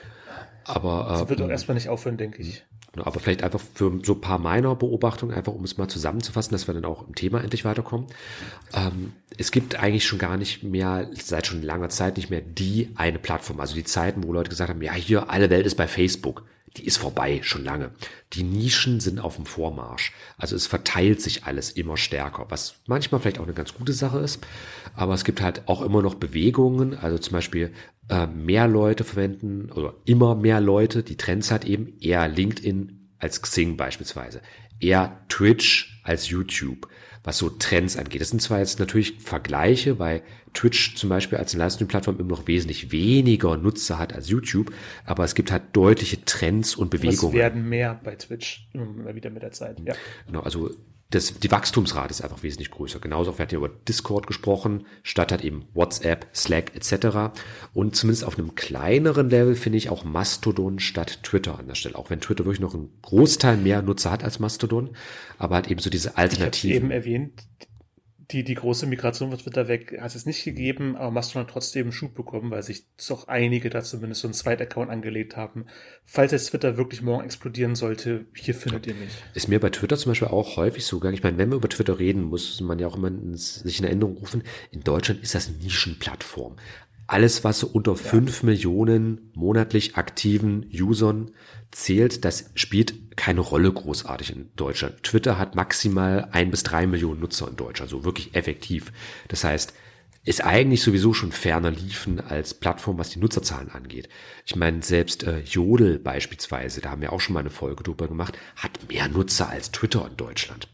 [0.65, 2.63] Aber äh, das wird auch erstmal nicht aufhören, denke ich.
[2.95, 6.67] Aber vielleicht einfach für so ein paar meiner Beobachtungen, einfach um es mal zusammenzufassen, dass
[6.67, 8.07] wir dann auch im Thema endlich weiterkommen.
[8.73, 12.91] Ähm, es gibt eigentlich schon gar nicht mehr, seit schon langer Zeit nicht mehr die
[12.95, 13.59] eine Plattform.
[13.59, 16.45] Also die Zeiten, wo Leute gesagt haben, ja, hier, alle Welt ist bei Facebook
[16.77, 17.91] die ist vorbei, schon lange.
[18.33, 20.11] Die Nischen sind auf dem Vormarsch.
[20.37, 24.19] Also es verteilt sich alles immer stärker, was manchmal vielleicht auch eine ganz gute Sache
[24.19, 24.45] ist.
[24.95, 27.73] Aber es gibt halt auch immer noch Bewegungen, also zum Beispiel
[28.09, 33.41] äh, mehr Leute verwenden oder immer mehr Leute, die Trends hat eben eher LinkedIn als
[33.41, 34.41] Xing beispielsweise,
[34.79, 36.87] eher Twitch als YouTube
[37.23, 38.21] was so Trends angeht.
[38.21, 40.21] Das sind zwar jetzt natürlich Vergleiche, weil
[40.53, 44.71] Twitch zum Beispiel als Livestream-Plattform immer noch wesentlich weniger Nutzer hat als YouTube,
[45.05, 47.33] aber es gibt halt deutliche Trends und Bewegungen.
[47.33, 49.95] Es werden mehr bei Twitch immer wieder mit der Zeit, ja.
[50.27, 50.69] Genau, also
[51.13, 52.99] das, die Wachstumsrate ist einfach wesentlich größer.
[52.99, 57.35] Genauso auch, wir hatten ja über Discord gesprochen, statt hat eben WhatsApp, Slack etc.
[57.73, 61.95] Und zumindest auf einem kleineren Level finde ich auch Mastodon statt Twitter an der Stelle.
[61.95, 64.95] Auch wenn Twitter wirklich noch einen Großteil mehr Nutzer hat als Mastodon,
[65.37, 66.69] aber hat eben so diese Alternativen.
[66.71, 67.43] Ich eben erwähnt,
[68.31, 71.91] die, die große Migration wird Twitter weg, hat es nicht gegeben, aber Mastodon hat trotzdem
[71.91, 75.65] Schub bekommen, weil sich doch einige da zumindest so einen Zweitaccount angelegt haben.
[76.05, 79.11] Falls jetzt Twitter wirklich morgen explodieren sollte, hier findet ihr mich.
[79.33, 81.15] Ist mir bei Twitter zum Beispiel auch häufig so gegangen.
[81.15, 84.17] Ich meine, wenn wir über Twitter reden, muss man ja auch immer sich in Erinnerung
[84.17, 86.55] rufen, in Deutschland ist das Nischenplattform.
[87.05, 88.47] Alles, was so unter fünf ja.
[88.47, 91.31] Millionen monatlich aktiven Usern
[91.71, 95.03] zählt, das spielt keine Rolle großartig in Deutschland.
[95.03, 98.91] Twitter hat maximal ein bis drei Millionen Nutzer in Deutschland, also wirklich effektiv.
[99.27, 99.73] Das heißt,
[100.25, 104.07] ist eigentlich sowieso schon ferner liefen als Plattform, was die Nutzerzahlen angeht.
[104.45, 108.07] Ich meine, selbst äh, Jodel beispielsweise, da haben wir auch schon mal eine Folge drüber
[108.07, 110.69] gemacht, hat mehr Nutzer als Twitter in Deutschland.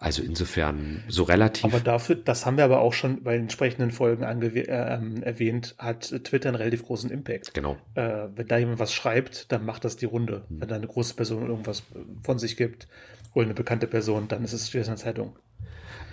[0.00, 1.64] Also insofern so relativ.
[1.64, 6.14] Aber dafür, das haben wir aber auch schon bei entsprechenden Folgen äh, ähm, erwähnt, hat
[6.22, 7.52] Twitter einen relativ großen Impact.
[7.52, 7.76] Genau.
[7.94, 10.44] Äh, wenn da jemand was schreibt, dann macht das die Runde.
[10.48, 10.60] Hm.
[10.60, 11.82] Wenn da eine große Person irgendwas
[12.22, 12.86] von sich gibt
[13.34, 15.34] oder eine bekannte Person, dann ist es in der Zeitung.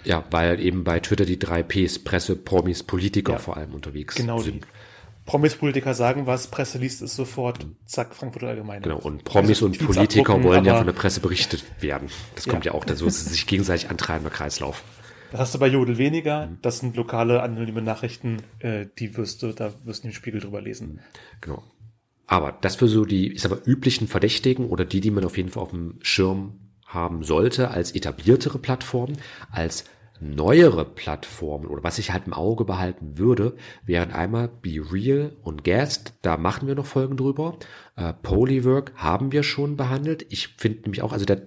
[0.04, 3.40] Ja, weil eben bei Twitter die drei Ps, Presse, Promis, Politiker ja.
[3.40, 4.62] vor allem unterwegs genau sind.
[4.62, 4.74] Genau.
[5.26, 8.82] Promis-Politiker sagen was, Presse liest es sofort, zack, Frankfurter Allgemeine.
[8.82, 12.10] Genau, und Promis also, und Politiker wollen ja von der Presse berichtet werden.
[12.36, 14.84] Das kommt ja, auch dazu, dass sie sich gegenseitig antreiben, der Kreislauf.
[15.32, 16.50] Das hast du bei Jodel weniger.
[16.62, 20.62] Das sind lokale anonyme Nachrichten, äh, die wirst du, da wirst du im Spiegel drüber
[20.62, 21.02] lesen.
[21.42, 21.64] Genau.
[22.28, 25.38] Aber das für so die, ich sag mal, üblichen Verdächtigen oder die, die man auf
[25.38, 29.18] jeden Fall auf dem Schirm haben sollte, als etabliertere Plattformen,
[29.52, 29.86] als
[30.20, 35.64] neuere Plattformen oder was ich halt im Auge behalten würde, wären einmal Be Real und
[35.64, 36.14] Guest.
[36.22, 37.58] Da machen wir noch Folgen drüber.
[37.96, 40.26] Äh, Polywork haben wir schon behandelt.
[40.30, 41.42] Ich finde nämlich auch, also der,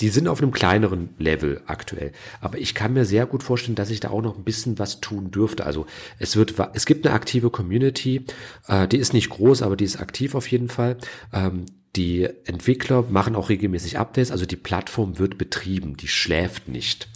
[0.00, 2.12] die sind auf einem kleineren Level aktuell.
[2.40, 5.00] Aber ich kann mir sehr gut vorstellen, dass ich da auch noch ein bisschen was
[5.00, 5.64] tun dürfte.
[5.64, 5.86] Also
[6.18, 8.26] es wird, es gibt eine aktive Community.
[8.68, 10.98] Äh, die ist nicht groß, aber die ist aktiv auf jeden Fall.
[11.32, 14.30] Ähm, die Entwickler machen auch regelmäßig Updates.
[14.30, 15.96] Also die Plattform wird betrieben.
[15.96, 17.08] Die schläft nicht.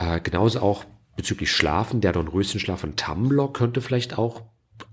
[0.00, 0.84] Äh, genauso auch
[1.16, 4.42] bezüglich Schlafen, der Dornröschenschlaf von Tumblr könnte vielleicht auch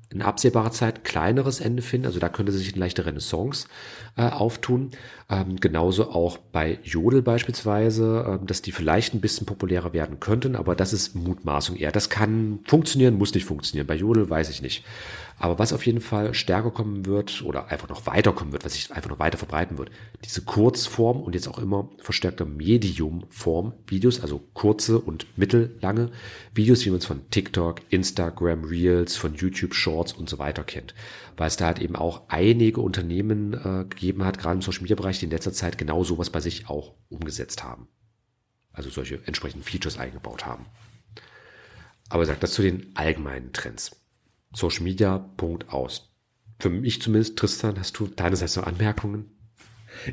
[0.09, 2.07] in absehbarer Zeit kleineres Ende finden.
[2.07, 3.67] Also da könnte sich eine leichte Renaissance
[4.15, 4.91] äh, auftun.
[5.29, 10.55] Ähm, genauso auch bei Jodel beispielsweise, äh, dass die vielleicht ein bisschen populärer werden könnten,
[10.55, 11.91] aber das ist Mutmaßung eher.
[11.91, 13.87] Das kann funktionieren, muss nicht funktionieren.
[13.87, 14.83] Bei Jodel weiß ich nicht.
[15.39, 18.91] Aber was auf jeden Fall stärker kommen wird oder einfach noch weiterkommen wird, was sich
[18.91, 19.91] einfach noch weiter verbreiten wird,
[20.25, 26.09] diese Kurzform und jetzt auch immer verstärkte Mediumform Videos, also kurze und mittellange
[26.53, 30.95] Videos, wie man es von TikTok, Instagram Reels, von YouTube Shorts und so weiter kennt.
[31.37, 34.95] Weil es da halt eben auch einige Unternehmen äh, gegeben hat, gerade im Social Media
[34.95, 37.87] Bereich, die in letzter Zeit genau sowas bei sich auch umgesetzt haben.
[38.73, 40.65] Also solche entsprechenden Features eingebaut haben.
[42.09, 43.91] Aber sagt das zu den allgemeinen Trends.
[44.53, 46.13] Social Media, Punkt aus.
[46.59, 49.31] Für mich zumindest, Tristan, hast du deinerseits noch Anmerkungen?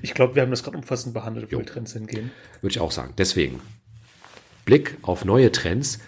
[0.03, 2.31] Ich glaube, wir haben das gerade umfassend behandelt, wo die Trends hingehen.
[2.61, 3.15] Würde ich auch sagen.
[3.19, 3.61] Deswegen,
[4.65, 6.01] Blick auf neue Trends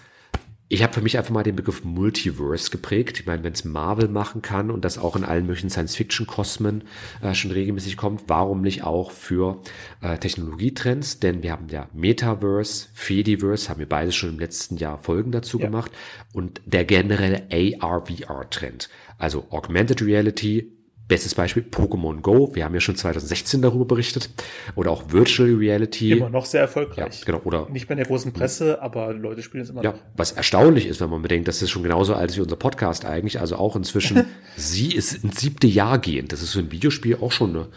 [0.69, 3.19] ich habe für mich einfach mal den Begriff Multiverse geprägt.
[3.19, 6.83] Ich meine, wenn es Marvel machen kann und das auch in allen möglichen Science-Fiction-Kosmen
[7.21, 9.61] äh, schon regelmäßig kommt, warum nicht auch für
[10.01, 11.19] äh, Technologietrends?
[11.19, 15.57] Denn wir haben ja Metaverse, Fediverse, haben wir beide schon im letzten Jahr Folgen dazu
[15.57, 15.67] ja.
[15.67, 15.91] gemacht
[16.33, 18.89] und der generelle AR-VR-Trend.
[19.17, 20.76] Also Augmented Reality,
[21.07, 22.53] Bestes Beispiel Pokémon Go.
[22.53, 24.29] Wir haben ja schon 2016 darüber berichtet.
[24.75, 26.11] Oder auch Virtual Reality.
[26.11, 27.19] Immer noch sehr erfolgreich.
[27.19, 27.41] Ja, genau.
[27.45, 29.99] Oder nicht bei der großen Presse, aber Leute spielen es immer ja, noch.
[30.17, 33.39] Was erstaunlich ist, wenn man bedenkt, das ist schon genauso alt wie unser Podcast eigentlich.
[33.39, 34.25] Also auch inzwischen,
[34.57, 36.33] sie ist ins siebte Jahr gehend.
[36.33, 37.67] Das ist für ein Videospiel auch schon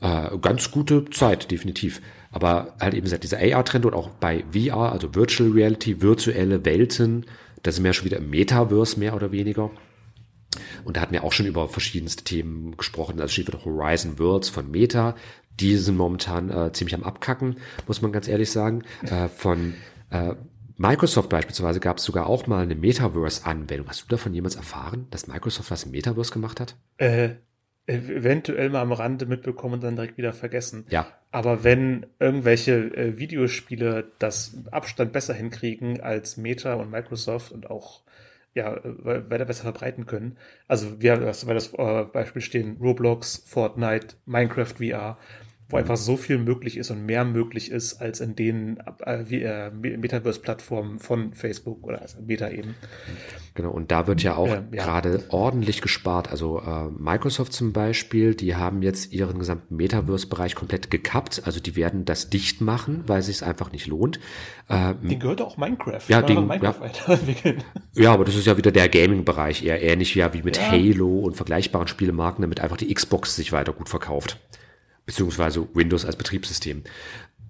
[0.00, 2.02] eine äh, ganz gute Zeit, definitiv.
[2.32, 7.26] Aber halt eben gesagt, dieser AR-Trend und auch bei VR, also Virtual Reality, virtuelle Welten,
[7.62, 9.70] das ist mehr schon wieder im Metaverse mehr oder weniger.
[10.84, 13.20] Und da hatten wir auch schon über verschiedenste Themen gesprochen.
[13.20, 15.14] Also Stichwort Horizon Worlds von Meta.
[15.60, 18.82] Die sind momentan äh, ziemlich am Abkacken, muss man ganz ehrlich sagen.
[19.02, 19.74] Äh, von
[20.10, 20.34] äh,
[20.76, 23.88] Microsoft beispielsweise gab es sogar auch mal eine Metaverse-Anwendung.
[23.88, 26.74] Hast du davon jemals erfahren, dass Microsoft was im Metaverse gemacht hat?
[26.96, 27.34] Äh,
[27.86, 30.86] eventuell mal am Rande mitbekommen und dann direkt wieder vergessen.
[30.88, 31.06] Ja.
[31.30, 38.02] Aber wenn irgendwelche äh, Videospiele das Abstand besser hinkriegen als Meta und Microsoft und auch
[38.54, 40.36] ja, weiter besser verbreiten können.
[40.68, 41.12] Also wir
[41.46, 45.18] weil das äh, Beispiel stehen, Roblox, Fortnite, Minecraft VR,
[45.68, 49.70] wo einfach so viel möglich ist und mehr möglich ist als in den äh, äh,
[49.70, 52.74] Metaverse-Plattformen von Facebook oder also Meta eben.
[53.54, 54.84] Genau, und da wird ja auch äh, ja.
[54.84, 56.30] gerade ordentlich gespart.
[56.30, 61.42] Also äh, Microsoft zum Beispiel, die haben jetzt ihren gesamten Metaverse-Bereich komplett gekappt.
[61.44, 64.20] Also die werden das dicht machen, weil es sich einfach nicht lohnt.
[64.68, 66.02] Ähm, den gehört auch Minecraft.
[66.08, 66.80] Ja, den, Minecraft ja.
[66.80, 67.64] weiterentwickeln.
[67.94, 70.70] Ja, aber das ist ja wieder der Gaming-Bereich, eher ähnlich ja, wie mit ja.
[70.70, 74.38] Halo und vergleichbaren Spielemarken, damit einfach die Xbox sich weiter gut verkauft
[75.12, 76.82] beziehungsweise Windows als Betriebssystem.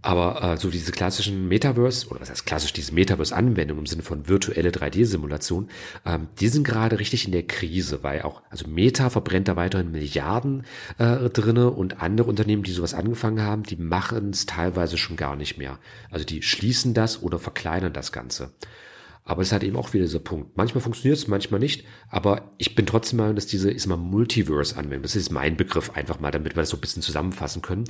[0.05, 4.29] Aber äh, so diese klassischen Metaverse, oder was heißt klassisch, diese Metaverse-Anwendungen im Sinne von
[4.29, 5.69] virtuelle 3D-Simulation,
[6.05, 9.93] ähm, die sind gerade richtig in der Krise, weil auch, also Meta verbrennt da weiterhin
[9.93, 10.65] Milliarden
[10.99, 15.37] äh, drinne und andere Unternehmen, die sowas angefangen haben, die machen es teilweise schon gar
[15.37, 15.79] nicht mehr.
[16.11, 18.51] Also die schließen das oder verkleinern das Ganze.
[19.25, 20.57] Aber es halt eben auch wieder dieser Punkt.
[20.57, 21.85] Manchmal funktioniert es, manchmal nicht.
[22.09, 26.19] Aber ich bin trotzdem mal, dass diese, ist mal Multiverse-Anwendung, das ist mein Begriff einfach
[26.19, 27.85] mal, damit wir das so ein bisschen zusammenfassen können.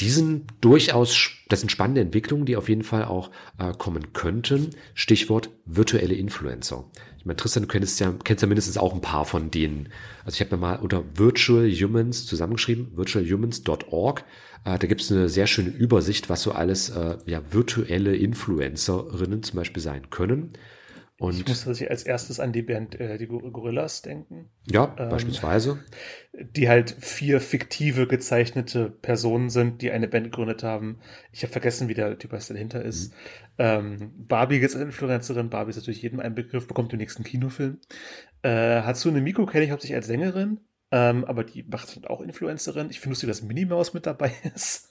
[0.00, 4.70] die sind durchaus, das sind spannende Entwicklungen, die auf jeden Fall auch äh, kommen könnten.
[4.94, 6.84] Stichwort virtuelle Influencer.
[7.18, 9.90] Ich meine, Tristan, du kennst ja, kennst ja mindestens auch ein paar von denen.
[10.24, 14.24] Also ich habe mir mal unter Virtual Humans zusammengeschrieben, virtualhumans.org.
[14.64, 19.42] Äh, da gibt es eine sehr schöne Übersicht, was so alles äh, ja, virtuelle Influencerinnen
[19.42, 20.52] zum Beispiel sein können.
[21.22, 24.50] Und ich muss tatsächlich als erstes an die Band äh, die Gorillas denken.
[24.68, 25.78] Ja, ähm, beispielsweise.
[26.32, 30.98] Die halt vier fiktive gezeichnete Personen sind, die eine Band gegründet haben.
[31.30, 33.12] Ich habe vergessen, wie der Typ dahinter ist.
[33.12, 33.16] Mhm.
[33.58, 35.48] Ähm, Barbie ist als Influencerin.
[35.48, 37.78] Barbie ist natürlich jedem ein Begriff, bekommt den nächsten Kinofilm.
[38.42, 40.58] Äh, Hatsune Miku kenne ich hauptsächlich als Sängerin,
[40.92, 42.90] ähm, aber die macht halt auch Influencerin.
[42.90, 44.90] Ich finde lustig, dass Minnie Maus mit dabei ist.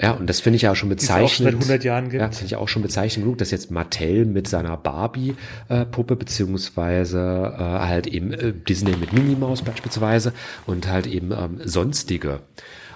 [0.00, 1.48] Ja, und das finde ich ja auch schon bezeichnend.
[1.48, 2.20] Auch seit 100 Jahren gibt.
[2.22, 7.62] Ja, finde ich auch schon bezeichnend genug, dass jetzt Mattel mit seiner Barbie-Puppe, beziehungsweise äh,
[7.62, 10.32] halt eben äh, Disney mit Minnie Maus beispielsweise
[10.66, 12.40] und halt eben ähm, sonstige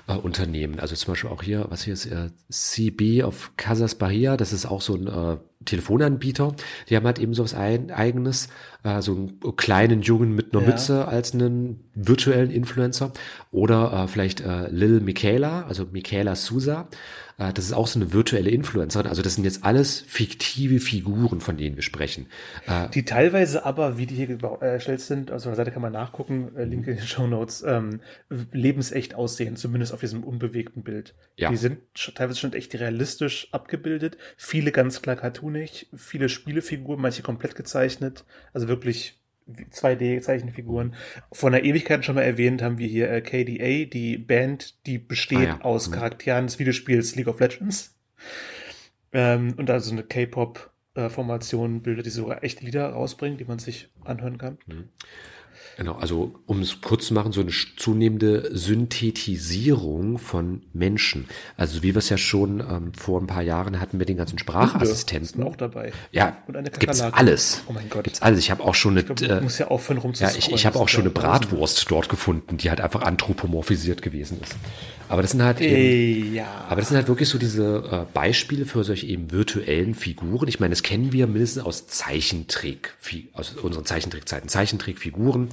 [0.07, 0.81] äh, Unternehmen.
[0.81, 4.67] Also zum Beispiel auch hier, was hier ist, äh, CB of Casas Bahia, das ist
[4.67, 6.55] auch so ein äh, Telefonanbieter.
[6.89, 8.49] Die haben halt eben so was ein, eigenes,
[8.83, 10.71] äh, so einen kleinen Jungen mit einer ja.
[10.71, 13.13] Mütze als einen virtuellen Influencer.
[13.51, 16.89] Oder äh, vielleicht äh, Lil Michaela, also Michaela Sousa.
[17.39, 19.07] Äh, das ist auch so eine virtuelle Influencerin.
[19.07, 22.27] Also das sind jetzt alles fiktive Figuren, von denen wir sprechen.
[22.67, 25.93] Äh, die teilweise aber, wie die hier erstellt sind, also auf der Seite kann man
[25.93, 28.01] nachgucken, äh, Link in den Show Notes, ähm,
[28.53, 31.15] lebensecht aussehen, zumindest auf diesem unbewegten Bild.
[31.37, 31.51] Ja.
[31.51, 34.17] Die sind teilweise schon echt realistisch abgebildet.
[34.37, 38.25] Viele ganz klar cartoonig, viele Spielefiguren, manche komplett gezeichnet.
[38.53, 40.95] Also wirklich 2D-Zeichenfiguren.
[41.33, 45.39] Vor einer Ewigkeit schon mal erwähnt haben wir hier äh, KDA, die Band, die besteht
[45.39, 45.61] ah, ja.
[45.61, 45.95] aus mhm.
[45.95, 47.97] Charakteren des Videospiels League of Legends.
[49.13, 54.39] Ähm, und also eine K-Pop-Formation bildet, die sogar echte Lieder rausbringen, die man sich anhören
[54.39, 54.59] kann.
[54.67, 54.89] Mhm.
[55.77, 61.27] Genau, also um es kurz zu machen, so eine zunehmende Synthetisierung von Menschen.
[61.57, 64.39] Also wie wir es ja schon ähm, vor ein paar Jahren hatten mit den ganzen
[64.39, 65.39] Sprachassistenten.
[65.39, 65.93] Hunde auch dabei.
[66.13, 66.37] Ja,
[66.79, 67.63] gibt's alles.
[67.67, 68.05] Oh mein Gott.
[68.05, 68.39] Gibt's alles.
[68.39, 69.01] Ich habe auch schon eine.
[69.01, 72.09] Ich glaub, äh, muss ja aufhören Ja, ich, ich habe auch schon eine Bratwurst dort
[72.09, 74.55] gefunden, die halt einfach anthropomorphisiert gewesen ist.
[75.09, 76.47] Aber das sind halt eben, ja.
[76.69, 80.49] aber das sind halt wirklich so diese äh, Beispiele für solche eben virtuellen Figuren.
[80.49, 82.95] Ich meine, das kennen wir mindestens aus Zeichentrick,
[83.35, 85.51] aus unseren Zeichentrickzeiten, Zeichentrickfiguren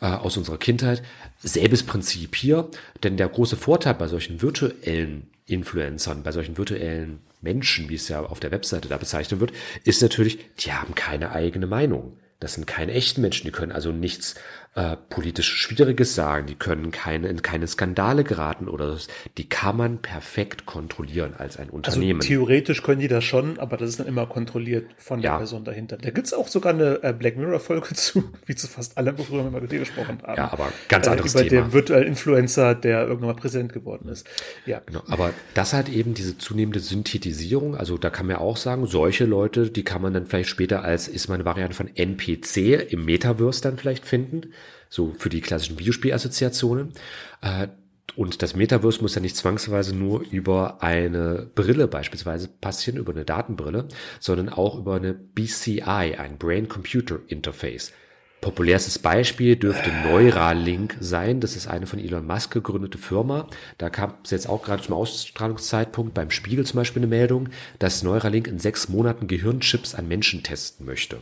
[0.00, 1.02] äh, aus unserer Kindheit.
[1.42, 2.68] Selbes Prinzip hier,
[3.02, 8.20] denn der große Vorteil bei solchen virtuellen Influencern, bei solchen virtuellen Menschen, wie es ja
[8.20, 9.52] auf der Webseite da bezeichnet wird,
[9.84, 12.18] ist natürlich, die haben keine eigene Meinung.
[12.38, 14.34] Das sind keine echten Menschen, die können also nichts
[14.76, 19.10] äh, politisch Schwieriges sagen, die können keine, in keine Skandale geraten oder so.
[19.36, 22.20] Die kann man perfekt kontrollieren als ein also Unternehmen.
[22.20, 25.38] Also theoretisch können die das schon, aber das ist dann immer kontrolliert von der ja.
[25.38, 25.96] Person dahinter.
[25.96, 29.50] Da gibt's auch sogar eine äh, Black Mirror-Folge zu, wie zu fast allem, worüber wir
[29.50, 30.36] mal mit dir gesprochen haben.
[30.36, 31.52] Ja, aber ganz äh, anderes über Thema.
[31.52, 34.24] Über den virtuellen Influencer, der irgendwann mal Präsident geworden ist.
[34.66, 34.82] Ja.
[34.86, 38.86] Genau, aber das hat eben diese zunehmende Synthetisierung, also da kann man ja auch sagen,
[38.86, 42.92] solche Leute, die kann man dann vielleicht später als, ist mal eine Variante von NPC
[42.92, 44.52] im Metaverse dann vielleicht finden
[44.90, 46.92] so für die klassischen Videospielassoziationen.
[47.40, 47.68] Äh,
[48.16, 53.24] und das Metaverse muss ja nicht zwangsweise nur über eine Brille beispielsweise passieren, über eine
[53.24, 53.86] Datenbrille,
[54.18, 57.92] sondern auch über eine BCI, ein Brain-Computer Interface.
[58.40, 61.40] Populärstes Beispiel dürfte Neuralink sein.
[61.40, 63.46] Das ist eine von Elon Musk gegründete Firma.
[63.76, 68.02] Da kam es jetzt auch gerade zum Ausstrahlungszeitpunkt beim Spiegel zum Beispiel eine Meldung, dass
[68.02, 71.18] Neuralink in sechs Monaten Gehirnchips an Menschen testen möchte.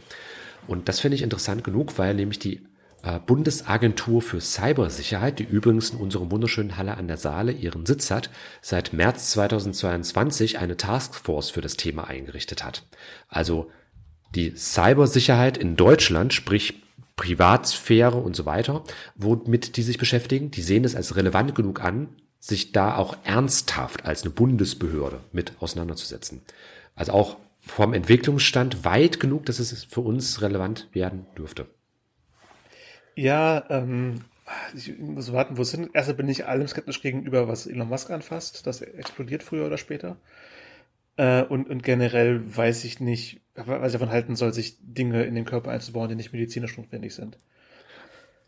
[0.68, 2.62] Und das finde ich interessant genug, weil nämlich die
[3.26, 8.28] Bundesagentur für Cybersicherheit, die übrigens in unserer wunderschönen Halle an der Saale ihren Sitz hat,
[8.60, 12.84] seit März 2022 eine Taskforce für das Thema eingerichtet hat.
[13.28, 13.70] Also
[14.34, 16.82] die Cybersicherheit in Deutschland, sprich
[17.16, 18.84] Privatsphäre und so weiter,
[19.14, 22.08] womit die sich beschäftigen, die sehen es als relevant genug an,
[22.40, 26.42] sich da auch ernsthaft als eine Bundesbehörde mit auseinanderzusetzen.
[26.94, 31.66] Also auch vom Entwicklungsstand weit genug, dass es für uns relevant werden dürfte.
[33.18, 34.20] Ja, ähm,
[34.76, 35.90] ich muss warten, wo es hin.
[35.92, 38.64] Erstmal bin ich allem skeptisch gegenüber, was Elon Musk anfasst.
[38.64, 40.18] Das explodiert früher oder später.
[41.16, 45.34] Äh, und, und generell weiß ich nicht, was ich davon halten soll, sich Dinge in
[45.34, 47.38] den Körper einzubauen, die nicht medizinisch notwendig sind.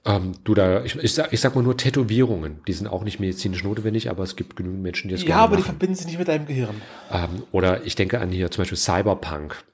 [0.05, 3.19] Ähm, du da, ich, ich, sag, ich sag mal nur Tätowierungen, die sind auch nicht
[3.19, 5.43] medizinisch notwendig, aber es gibt genügend Menschen, die es ja, gerne machen.
[5.43, 6.81] Ja, aber die verbinden sich nicht mit deinem Gehirn.
[7.11, 9.65] Ähm, oder ich denke an hier zum Beispiel Cyberpunk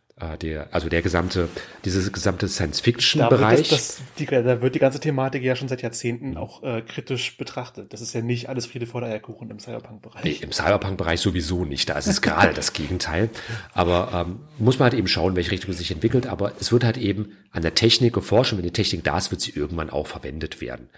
[0.40, 1.50] der, also der gesamte,
[1.85, 3.68] dieses gesamte Science-Fiction-Bereich.
[4.16, 7.92] Da, da, wird die ganze Thematik ja schon seit Jahrzehnten auch äh, kritisch betrachtet.
[7.92, 10.24] Das ist ja nicht alles Friede vor der Eierkuchen im Cyberpunk-Bereich.
[10.24, 11.90] Nee, im Cyberpunk-Bereich sowieso nicht.
[11.90, 13.29] Da ist es gerade das Gegenteil.
[13.74, 16.26] Aber ähm, muss man halt eben schauen, welche Richtung es sich entwickelt.
[16.26, 19.31] Aber es wird halt eben an der Technik geforscht und wenn die Technik da ist,
[19.31, 20.88] wird sie irgendwann auch verwendet werden.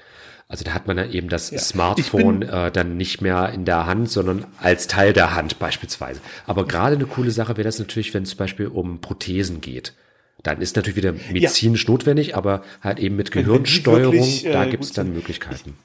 [0.50, 1.58] Also da hat man dann eben das ja.
[1.58, 6.20] Smartphone äh, dann nicht mehr in der Hand, sondern als Teil der Hand beispielsweise.
[6.46, 9.94] Aber gerade eine coole Sache wäre das natürlich, wenn es zum Beispiel um Prothesen geht.
[10.42, 11.90] Dann ist natürlich wieder medizinisch ja.
[11.90, 15.76] notwendig, aber halt eben mit Gehirnsteuerung, wirklich, äh, da gibt es dann Möglichkeiten.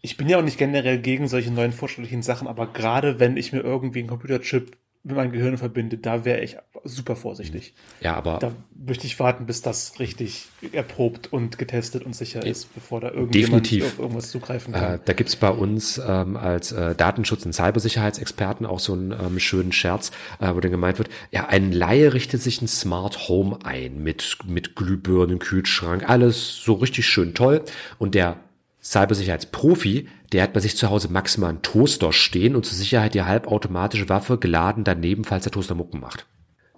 [0.00, 3.36] Ich, ich bin ja auch nicht generell gegen solche neuen fortschrittlichen Sachen, aber gerade wenn
[3.36, 7.74] ich mir irgendwie einen Computerchip mit meinem Gehirn verbinde, da wäre ich super vorsichtig.
[8.00, 8.38] Ja, aber.
[8.38, 13.08] Da möchte ich warten, bis das richtig erprobt und getestet und sicher ist, bevor da
[13.10, 13.84] irgendjemand definitiv.
[13.84, 14.94] auf irgendwas zugreifen kann.
[14.94, 19.38] Äh, da gibt's bei uns ähm, als äh, Datenschutz- und Cybersicherheitsexperten auch so einen ähm,
[19.38, 23.58] schönen Scherz, äh, wo dann gemeint wird, ja, ein Laie richtet sich ein Smart Home
[23.64, 27.64] ein mit, mit Glühbirnen, Kühlschrank, alles so richtig schön toll.
[27.98, 28.36] Und der
[28.82, 33.22] Cybersicherheitsprofi, der hat bei sich zu Hause maximal einen Toaster stehen und zur Sicherheit die
[33.22, 36.26] halbautomatische Waffe geladen daneben, falls der Toaster Mucken macht.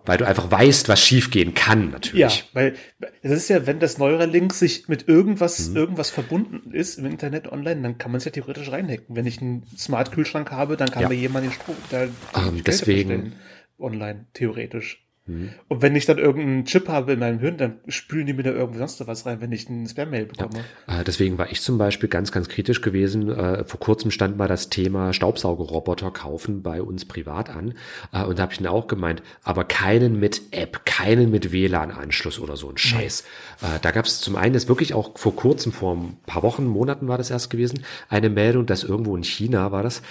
[0.04, 2.38] Weil du einfach weißt, was schiefgehen kann, natürlich.
[2.38, 2.74] Ja, weil
[3.22, 5.76] es ist ja, wenn das Neuralink sich mit irgendwas, mhm.
[5.76, 9.14] irgendwas verbunden ist im Internet online, dann kann man es ja theoretisch reinhacken.
[9.14, 11.08] Wenn ich einen Smart-Kühlschrank habe, dann kann ja.
[11.08, 13.34] mir jemand den Strom da ähm, deswegen
[13.78, 15.06] online, theoretisch.
[15.26, 15.50] Mhm.
[15.68, 18.50] Und wenn ich dann irgendeinen Chip habe in meinem Hirn, dann spülen die mir da
[18.50, 20.64] irgendwie sonst was rein, wenn ich einen Spam-Mail bekomme.
[20.88, 21.00] Ja.
[21.00, 23.30] Äh, deswegen war ich zum Beispiel ganz, ganz kritisch gewesen.
[23.30, 27.74] Äh, vor kurzem stand mal das Thema Staubsaugerroboter kaufen bei uns privat an.
[28.12, 32.40] Äh, und da habe ich dann auch gemeint, aber keinen mit App, keinen mit WLAN-Anschluss
[32.40, 33.24] oder so ein Scheiß.
[33.62, 33.68] Nee.
[33.80, 37.06] Da gab es zum einen, das wirklich auch vor kurzem, vor ein paar Wochen, Monaten
[37.06, 40.02] war das erst gewesen, eine Meldung, dass irgendwo in China war das,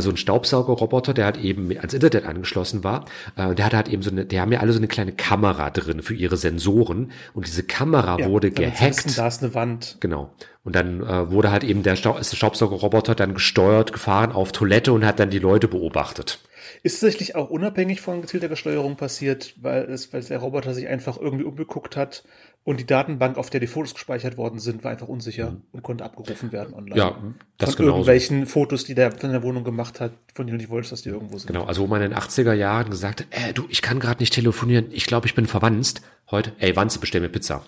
[0.00, 3.06] so ein Staubsaugerroboter, der hat eben ans Internet angeschlossen war.
[3.36, 5.70] Und der hat halt eben so eine, der haben ja alle so eine kleine Kamera
[5.70, 9.04] drin für ihre Sensoren und diese Kamera ja, wurde gehackt.
[9.06, 9.96] Wissen, da ist eine Wand.
[10.00, 10.32] Genau.
[10.64, 15.04] Und dann äh, wurde halt eben der, Staub, Staubsaugerroboter dann gesteuert, gefahren auf Toilette und
[15.04, 16.40] hat dann die Leute beobachtet.
[16.82, 21.18] Ist tatsächlich auch unabhängig von gezielter Steuerung passiert, weil es, weil der Roboter sich einfach
[21.18, 22.24] irgendwie umgeguckt hat
[22.68, 25.62] und die Datenbank, auf der die Fotos gespeichert worden sind, war einfach unsicher mhm.
[25.72, 26.98] und konnte abgerufen werden online.
[26.98, 27.16] Ja,
[27.56, 27.96] das Von genauso.
[27.96, 31.00] irgendwelchen Fotos, die der von der Wohnung gemacht hat, von denen du nicht wolltest, dass
[31.00, 31.46] die irgendwo sind.
[31.46, 34.20] Genau, also wo man in den 80er Jahren gesagt hat, äh, du, ich kann gerade
[34.20, 36.02] nicht telefonieren, ich glaube, ich bin verwandt.
[36.30, 37.62] Heute, ey, Wanze, bestell mir Pizza.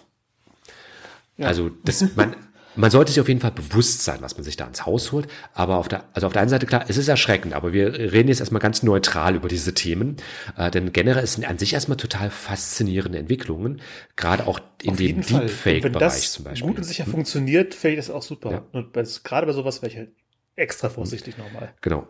[1.38, 1.46] Ja.
[1.46, 2.36] Also, das, man,
[2.76, 5.28] man sollte sich auf jeden Fall bewusst sein, was man sich da ins Haus holt.
[5.54, 8.28] Aber auf der, also auf der einen Seite klar, es ist erschreckend, aber wir reden
[8.28, 10.16] jetzt erstmal ganz neutral über diese Themen.
[10.56, 13.80] Äh, denn generell sind an sich erstmal total faszinierende Entwicklungen,
[14.16, 16.44] gerade auch in auf dem Deepfake-Bereich zum Beispiel.
[16.44, 17.12] Wenn das gut und sicher hm.
[17.12, 18.50] funktioniert, fällt das auch super.
[18.50, 18.62] Ja.
[18.72, 20.10] Und bei, gerade bei sowas wäre ich halt
[20.56, 21.72] extra vorsichtig nochmal.
[21.80, 22.06] Genau.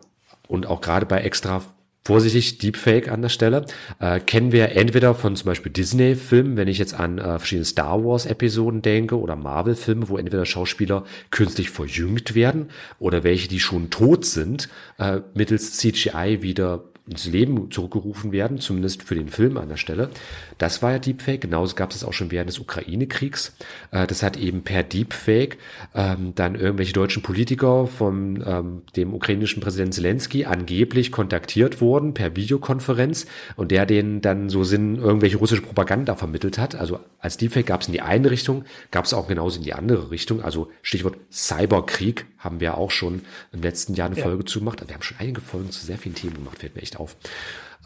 [0.47, 1.63] Und auch gerade bei extra
[2.03, 3.65] vorsichtig, Deepfake an der Stelle,
[3.99, 8.03] äh, kennen wir entweder von zum Beispiel Disney-Filmen, wenn ich jetzt an äh, verschiedene Star
[8.03, 14.25] Wars-Episoden denke oder Marvel-Filme, wo entweder Schauspieler künstlich verjüngt werden oder welche, die schon tot
[14.25, 19.77] sind, äh, mittels CGI wieder ins Leben zurückgerufen werden, zumindest für den Film an der
[19.77, 20.09] Stelle.
[20.57, 21.41] Das war ja Deepfake.
[21.41, 23.55] Genauso gab es auch schon während des Ukraine-Kriegs.
[23.91, 25.57] Äh, das hat eben per Deepfake
[25.95, 32.35] ähm, dann irgendwelche deutschen Politiker von ähm, dem ukrainischen Präsidenten Zelensky angeblich kontaktiert wurden per
[32.35, 36.75] Videokonferenz und der denen dann so Sinn irgendwelche russische Propaganda vermittelt hat.
[36.75, 39.73] Also als Deepfake gab es in die eine Richtung, gab es auch genauso in die
[39.73, 40.41] andere Richtung.
[40.41, 44.23] Also Stichwort Cyberkrieg haben wir auch schon im letzten Jahr eine ja.
[44.23, 44.83] Folge zu gemacht.
[44.85, 47.15] Wir haben schon einige Folgen zu sehr vielen Themen gemacht, fällt mir echt auf.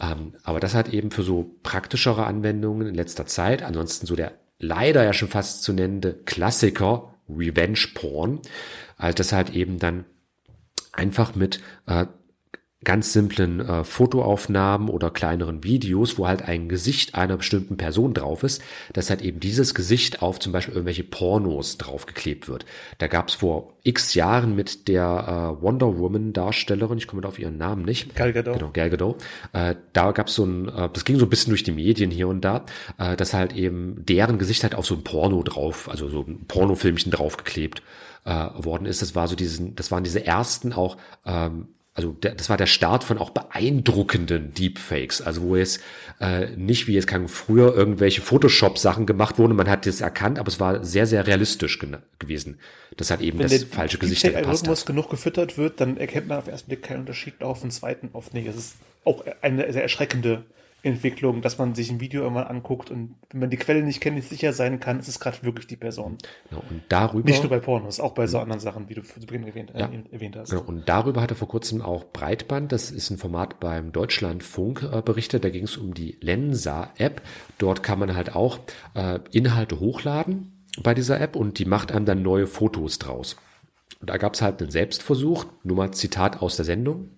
[0.02, 4.34] Ähm, aber das hat eben für so praktischere Anwendungen in letzter Zeit, ansonsten so der
[4.60, 8.40] leider ja schon fast zu nennende Klassiker Revenge Porn,
[8.98, 10.06] also das halt eben dann
[10.92, 12.06] einfach mit äh,
[12.84, 18.44] ganz simplen äh, Fotoaufnahmen oder kleineren Videos, wo halt ein Gesicht einer bestimmten Person drauf
[18.44, 18.62] ist,
[18.94, 22.66] dass halt eben dieses Gesicht auf zum Beispiel irgendwelche Pornos draufgeklebt wird.
[22.98, 27.30] Da gab es vor x Jahren mit der äh, Wonder Woman Darstellerin, ich komme da
[27.30, 28.16] auf ihren Namen nicht.
[28.16, 28.60] Gal Gadot.
[28.60, 29.24] Genau, Gal Gadot.
[29.54, 32.12] Äh, da gab es so ein, äh, das ging so ein bisschen durch die Medien
[32.12, 32.66] hier und da,
[33.00, 36.46] äh, dass halt eben deren Gesicht halt auf so ein Porno drauf, also so ein
[36.48, 37.82] Pornofilmchen draufgeklebt
[38.26, 39.02] äh, worden ist.
[39.02, 42.66] Das war so diesen, das waren diese ersten auch ähm, also der, das war der
[42.66, 45.80] Start von auch beeindruckenden Deepfakes, also wo es
[46.20, 50.50] äh, nicht wie jetzt kann früher irgendwelche Photoshop-Sachen gemacht wurden, man hat das erkannt, aber
[50.50, 51.80] es war sehr, sehr realistisch
[52.20, 52.60] gewesen.
[52.98, 56.28] Das hat eben Wenn das falsche Gesicht gepasst Wenn Algorithmus genug gefüttert wird, dann erkennt
[56.28, 58.48] man auf den ersten Blick keinen Unterschied, auf den zweiten oft nicht.
[58.48, 60.44] Es ist auch eine sehr erschreckende
[60.86, 64.16] Entwicklung, dass man sich ein Video irgendwann anguckt und wenn man die Quelle nicht kennt,
[64.16, 66.18] nicht sicher sein kann, ist es gerade wirklich die Person.
[66.50, 69.20] Genau, und darüber, nicht nur bei Pornos, auch bei so anderen Sachen, wie du zu
[69.20, 69.88] Beginn erwähnt, ja.
[69.88, 70.52] äh, erwähnt hast.
[70.52, 74.84] Genau, und darüber hat er vor kurzem auch Breitband, das ist ein Format beim Deutschlandfunk
[74.84, 77.22] äh, berichtet, da ging es um die Lensa-App.
[77.58, 78.60] Dort kann man halt auch
[78.94, 83.38] äh, Inhalte hochladen bei dieser App und die macht einem dann neue Fotos draus.
[84.02, 87.10] Und da gab es halt einen Selbstversuch, nur mal Zitat aus der Sendung.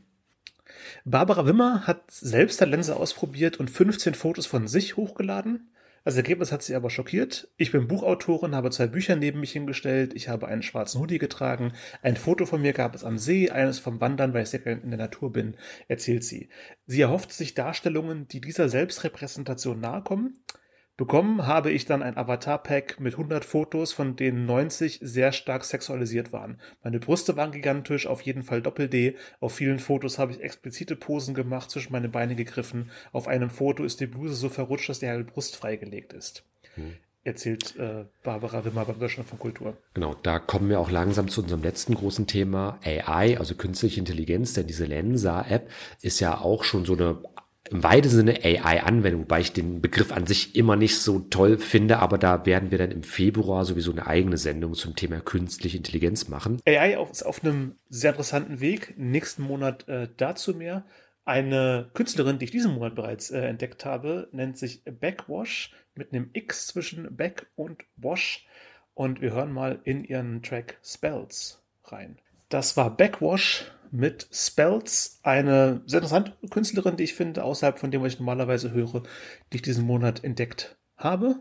[1.06, 5.69] Barbara Wimmer hat selbst der Lense ausprobiert und 15 Fotos von sich hochgeladen.
[6.08, 7.50] Das Ergebnis hat sie aber schockiert.
[7.58, 10.13] Ich bin Buchautorin, habe zwei Bücher neben mich hingestellt.
[10.13, 11.73] Ich habe einen schwarzen Hoodie getragen.
[12.02, 14.81] Ein Foto von mir gab es am See, eines vom Wandern, weil ich sehr gerne
[14.81, 15.56] in der Natur bin,
[15.90, 16.48] erzählt sie.
[16.85, 20.40] Sie erhofft sich Darstellungen, die dieser Selbstrepräsentation nahe kommen.
[20.98, 26.33] Bekommen habe ich dann ein Avatar-Pack mit 100 Fotos, von denen 90 sehr stark sexualisiert
[26.33, 26.60] waren.
[26.83, 29.15] Meine Brüste waren gigantisch, auf jeden Fall Doppel-D.
[29.39, 32.89] Auf vielen Fotos habe ich explizite Posen gemacht, zwischen meine Beine gegriffen.
[33.12, 36.43] Auf einem Foto ist die Bluse so verrutscht, dass die halbe Brust freigelegt ist.
[36.73, 36.95] Hm.
[37.23, 39.77] Erzählt äh, Barbara Wimmer beim Deutschland von Kultur.
[39.93, 44.54] Genau, da kommen wir auch langsam zu unserem letzten großen Thema AI, also künstliche Intelligenz,
[44.54, 45.69] denn diese Lensa-App
[46.02, 47.19] ist ja auch schon so eine
[47.70, 52.00] im weitesten Sinne AI-Anwendung, wobei ich den Begriff an sich immer nicht so toll finde,
[52.00, 56.28] aber da werden wir dann im Februar sowieso eine eigene Sendung zum Thema künstliche Intelligenz
[56.28, 56.60] machen.
[56.65, 58.94] AI ist auf einem sehr interessanten Weg.
[58.98, 60.86] Nächsten Monat äh, dazu mehr.
[61.26, 66.30] Eine Künstlerin, die ich diesen Monat bereits äh, entdeckt habe, nennt sich Backwash mit einem
[66.34, 68.46] X zwischen Back und Wash.
[68.94, 72.18] Und wir hören mal in ihren Track Spells rein.
[72.50, 78.02] Das war Backwash mit Spells, eine sehr interessante Künstlerin, die ich finde, außerhalb von dem,
[78.02, 79.04] was ich normalerweise höre,
[79.52, 81.40] die ich diesen Monat entdeckt habe.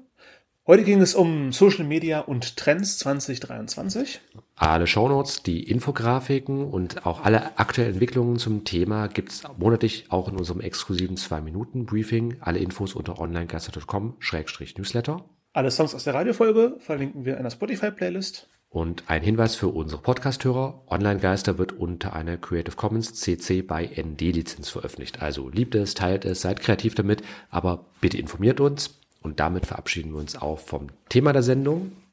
[0.68, 4.20] Heute ging es um Social Media und Trends 2023.
[4.57, 10.26] Alle Shownotes, die Infografiken und auch alle aktuellen Entwicklungen zum Thema gibt es monatlich auch
[10.26, 12.38] in unserem exklusiven 2-Minuten-Briefing.
[12.40, 15.24] Alle Infos unter onlinegaster.com-newsletter.
[15.53, 18.49] Alle Songs aus der Radiofolge verlinken wir in der Spotify-Playlist.
[18.68, 20.82] Und ein Hinweis für unsere Podcast-Hörer.
[20.88, 25.22] Online-Geister wird unter einer Creative Commons CC by ND Lizenz veröffentlicht.
[25.22, 28.98] Also liebt es, teilt es, seid kreativ damit, aber bitte informiert uns.
[29.22, 31.92] Und damit verabschieden wir uns auch vom Thema der Sendung.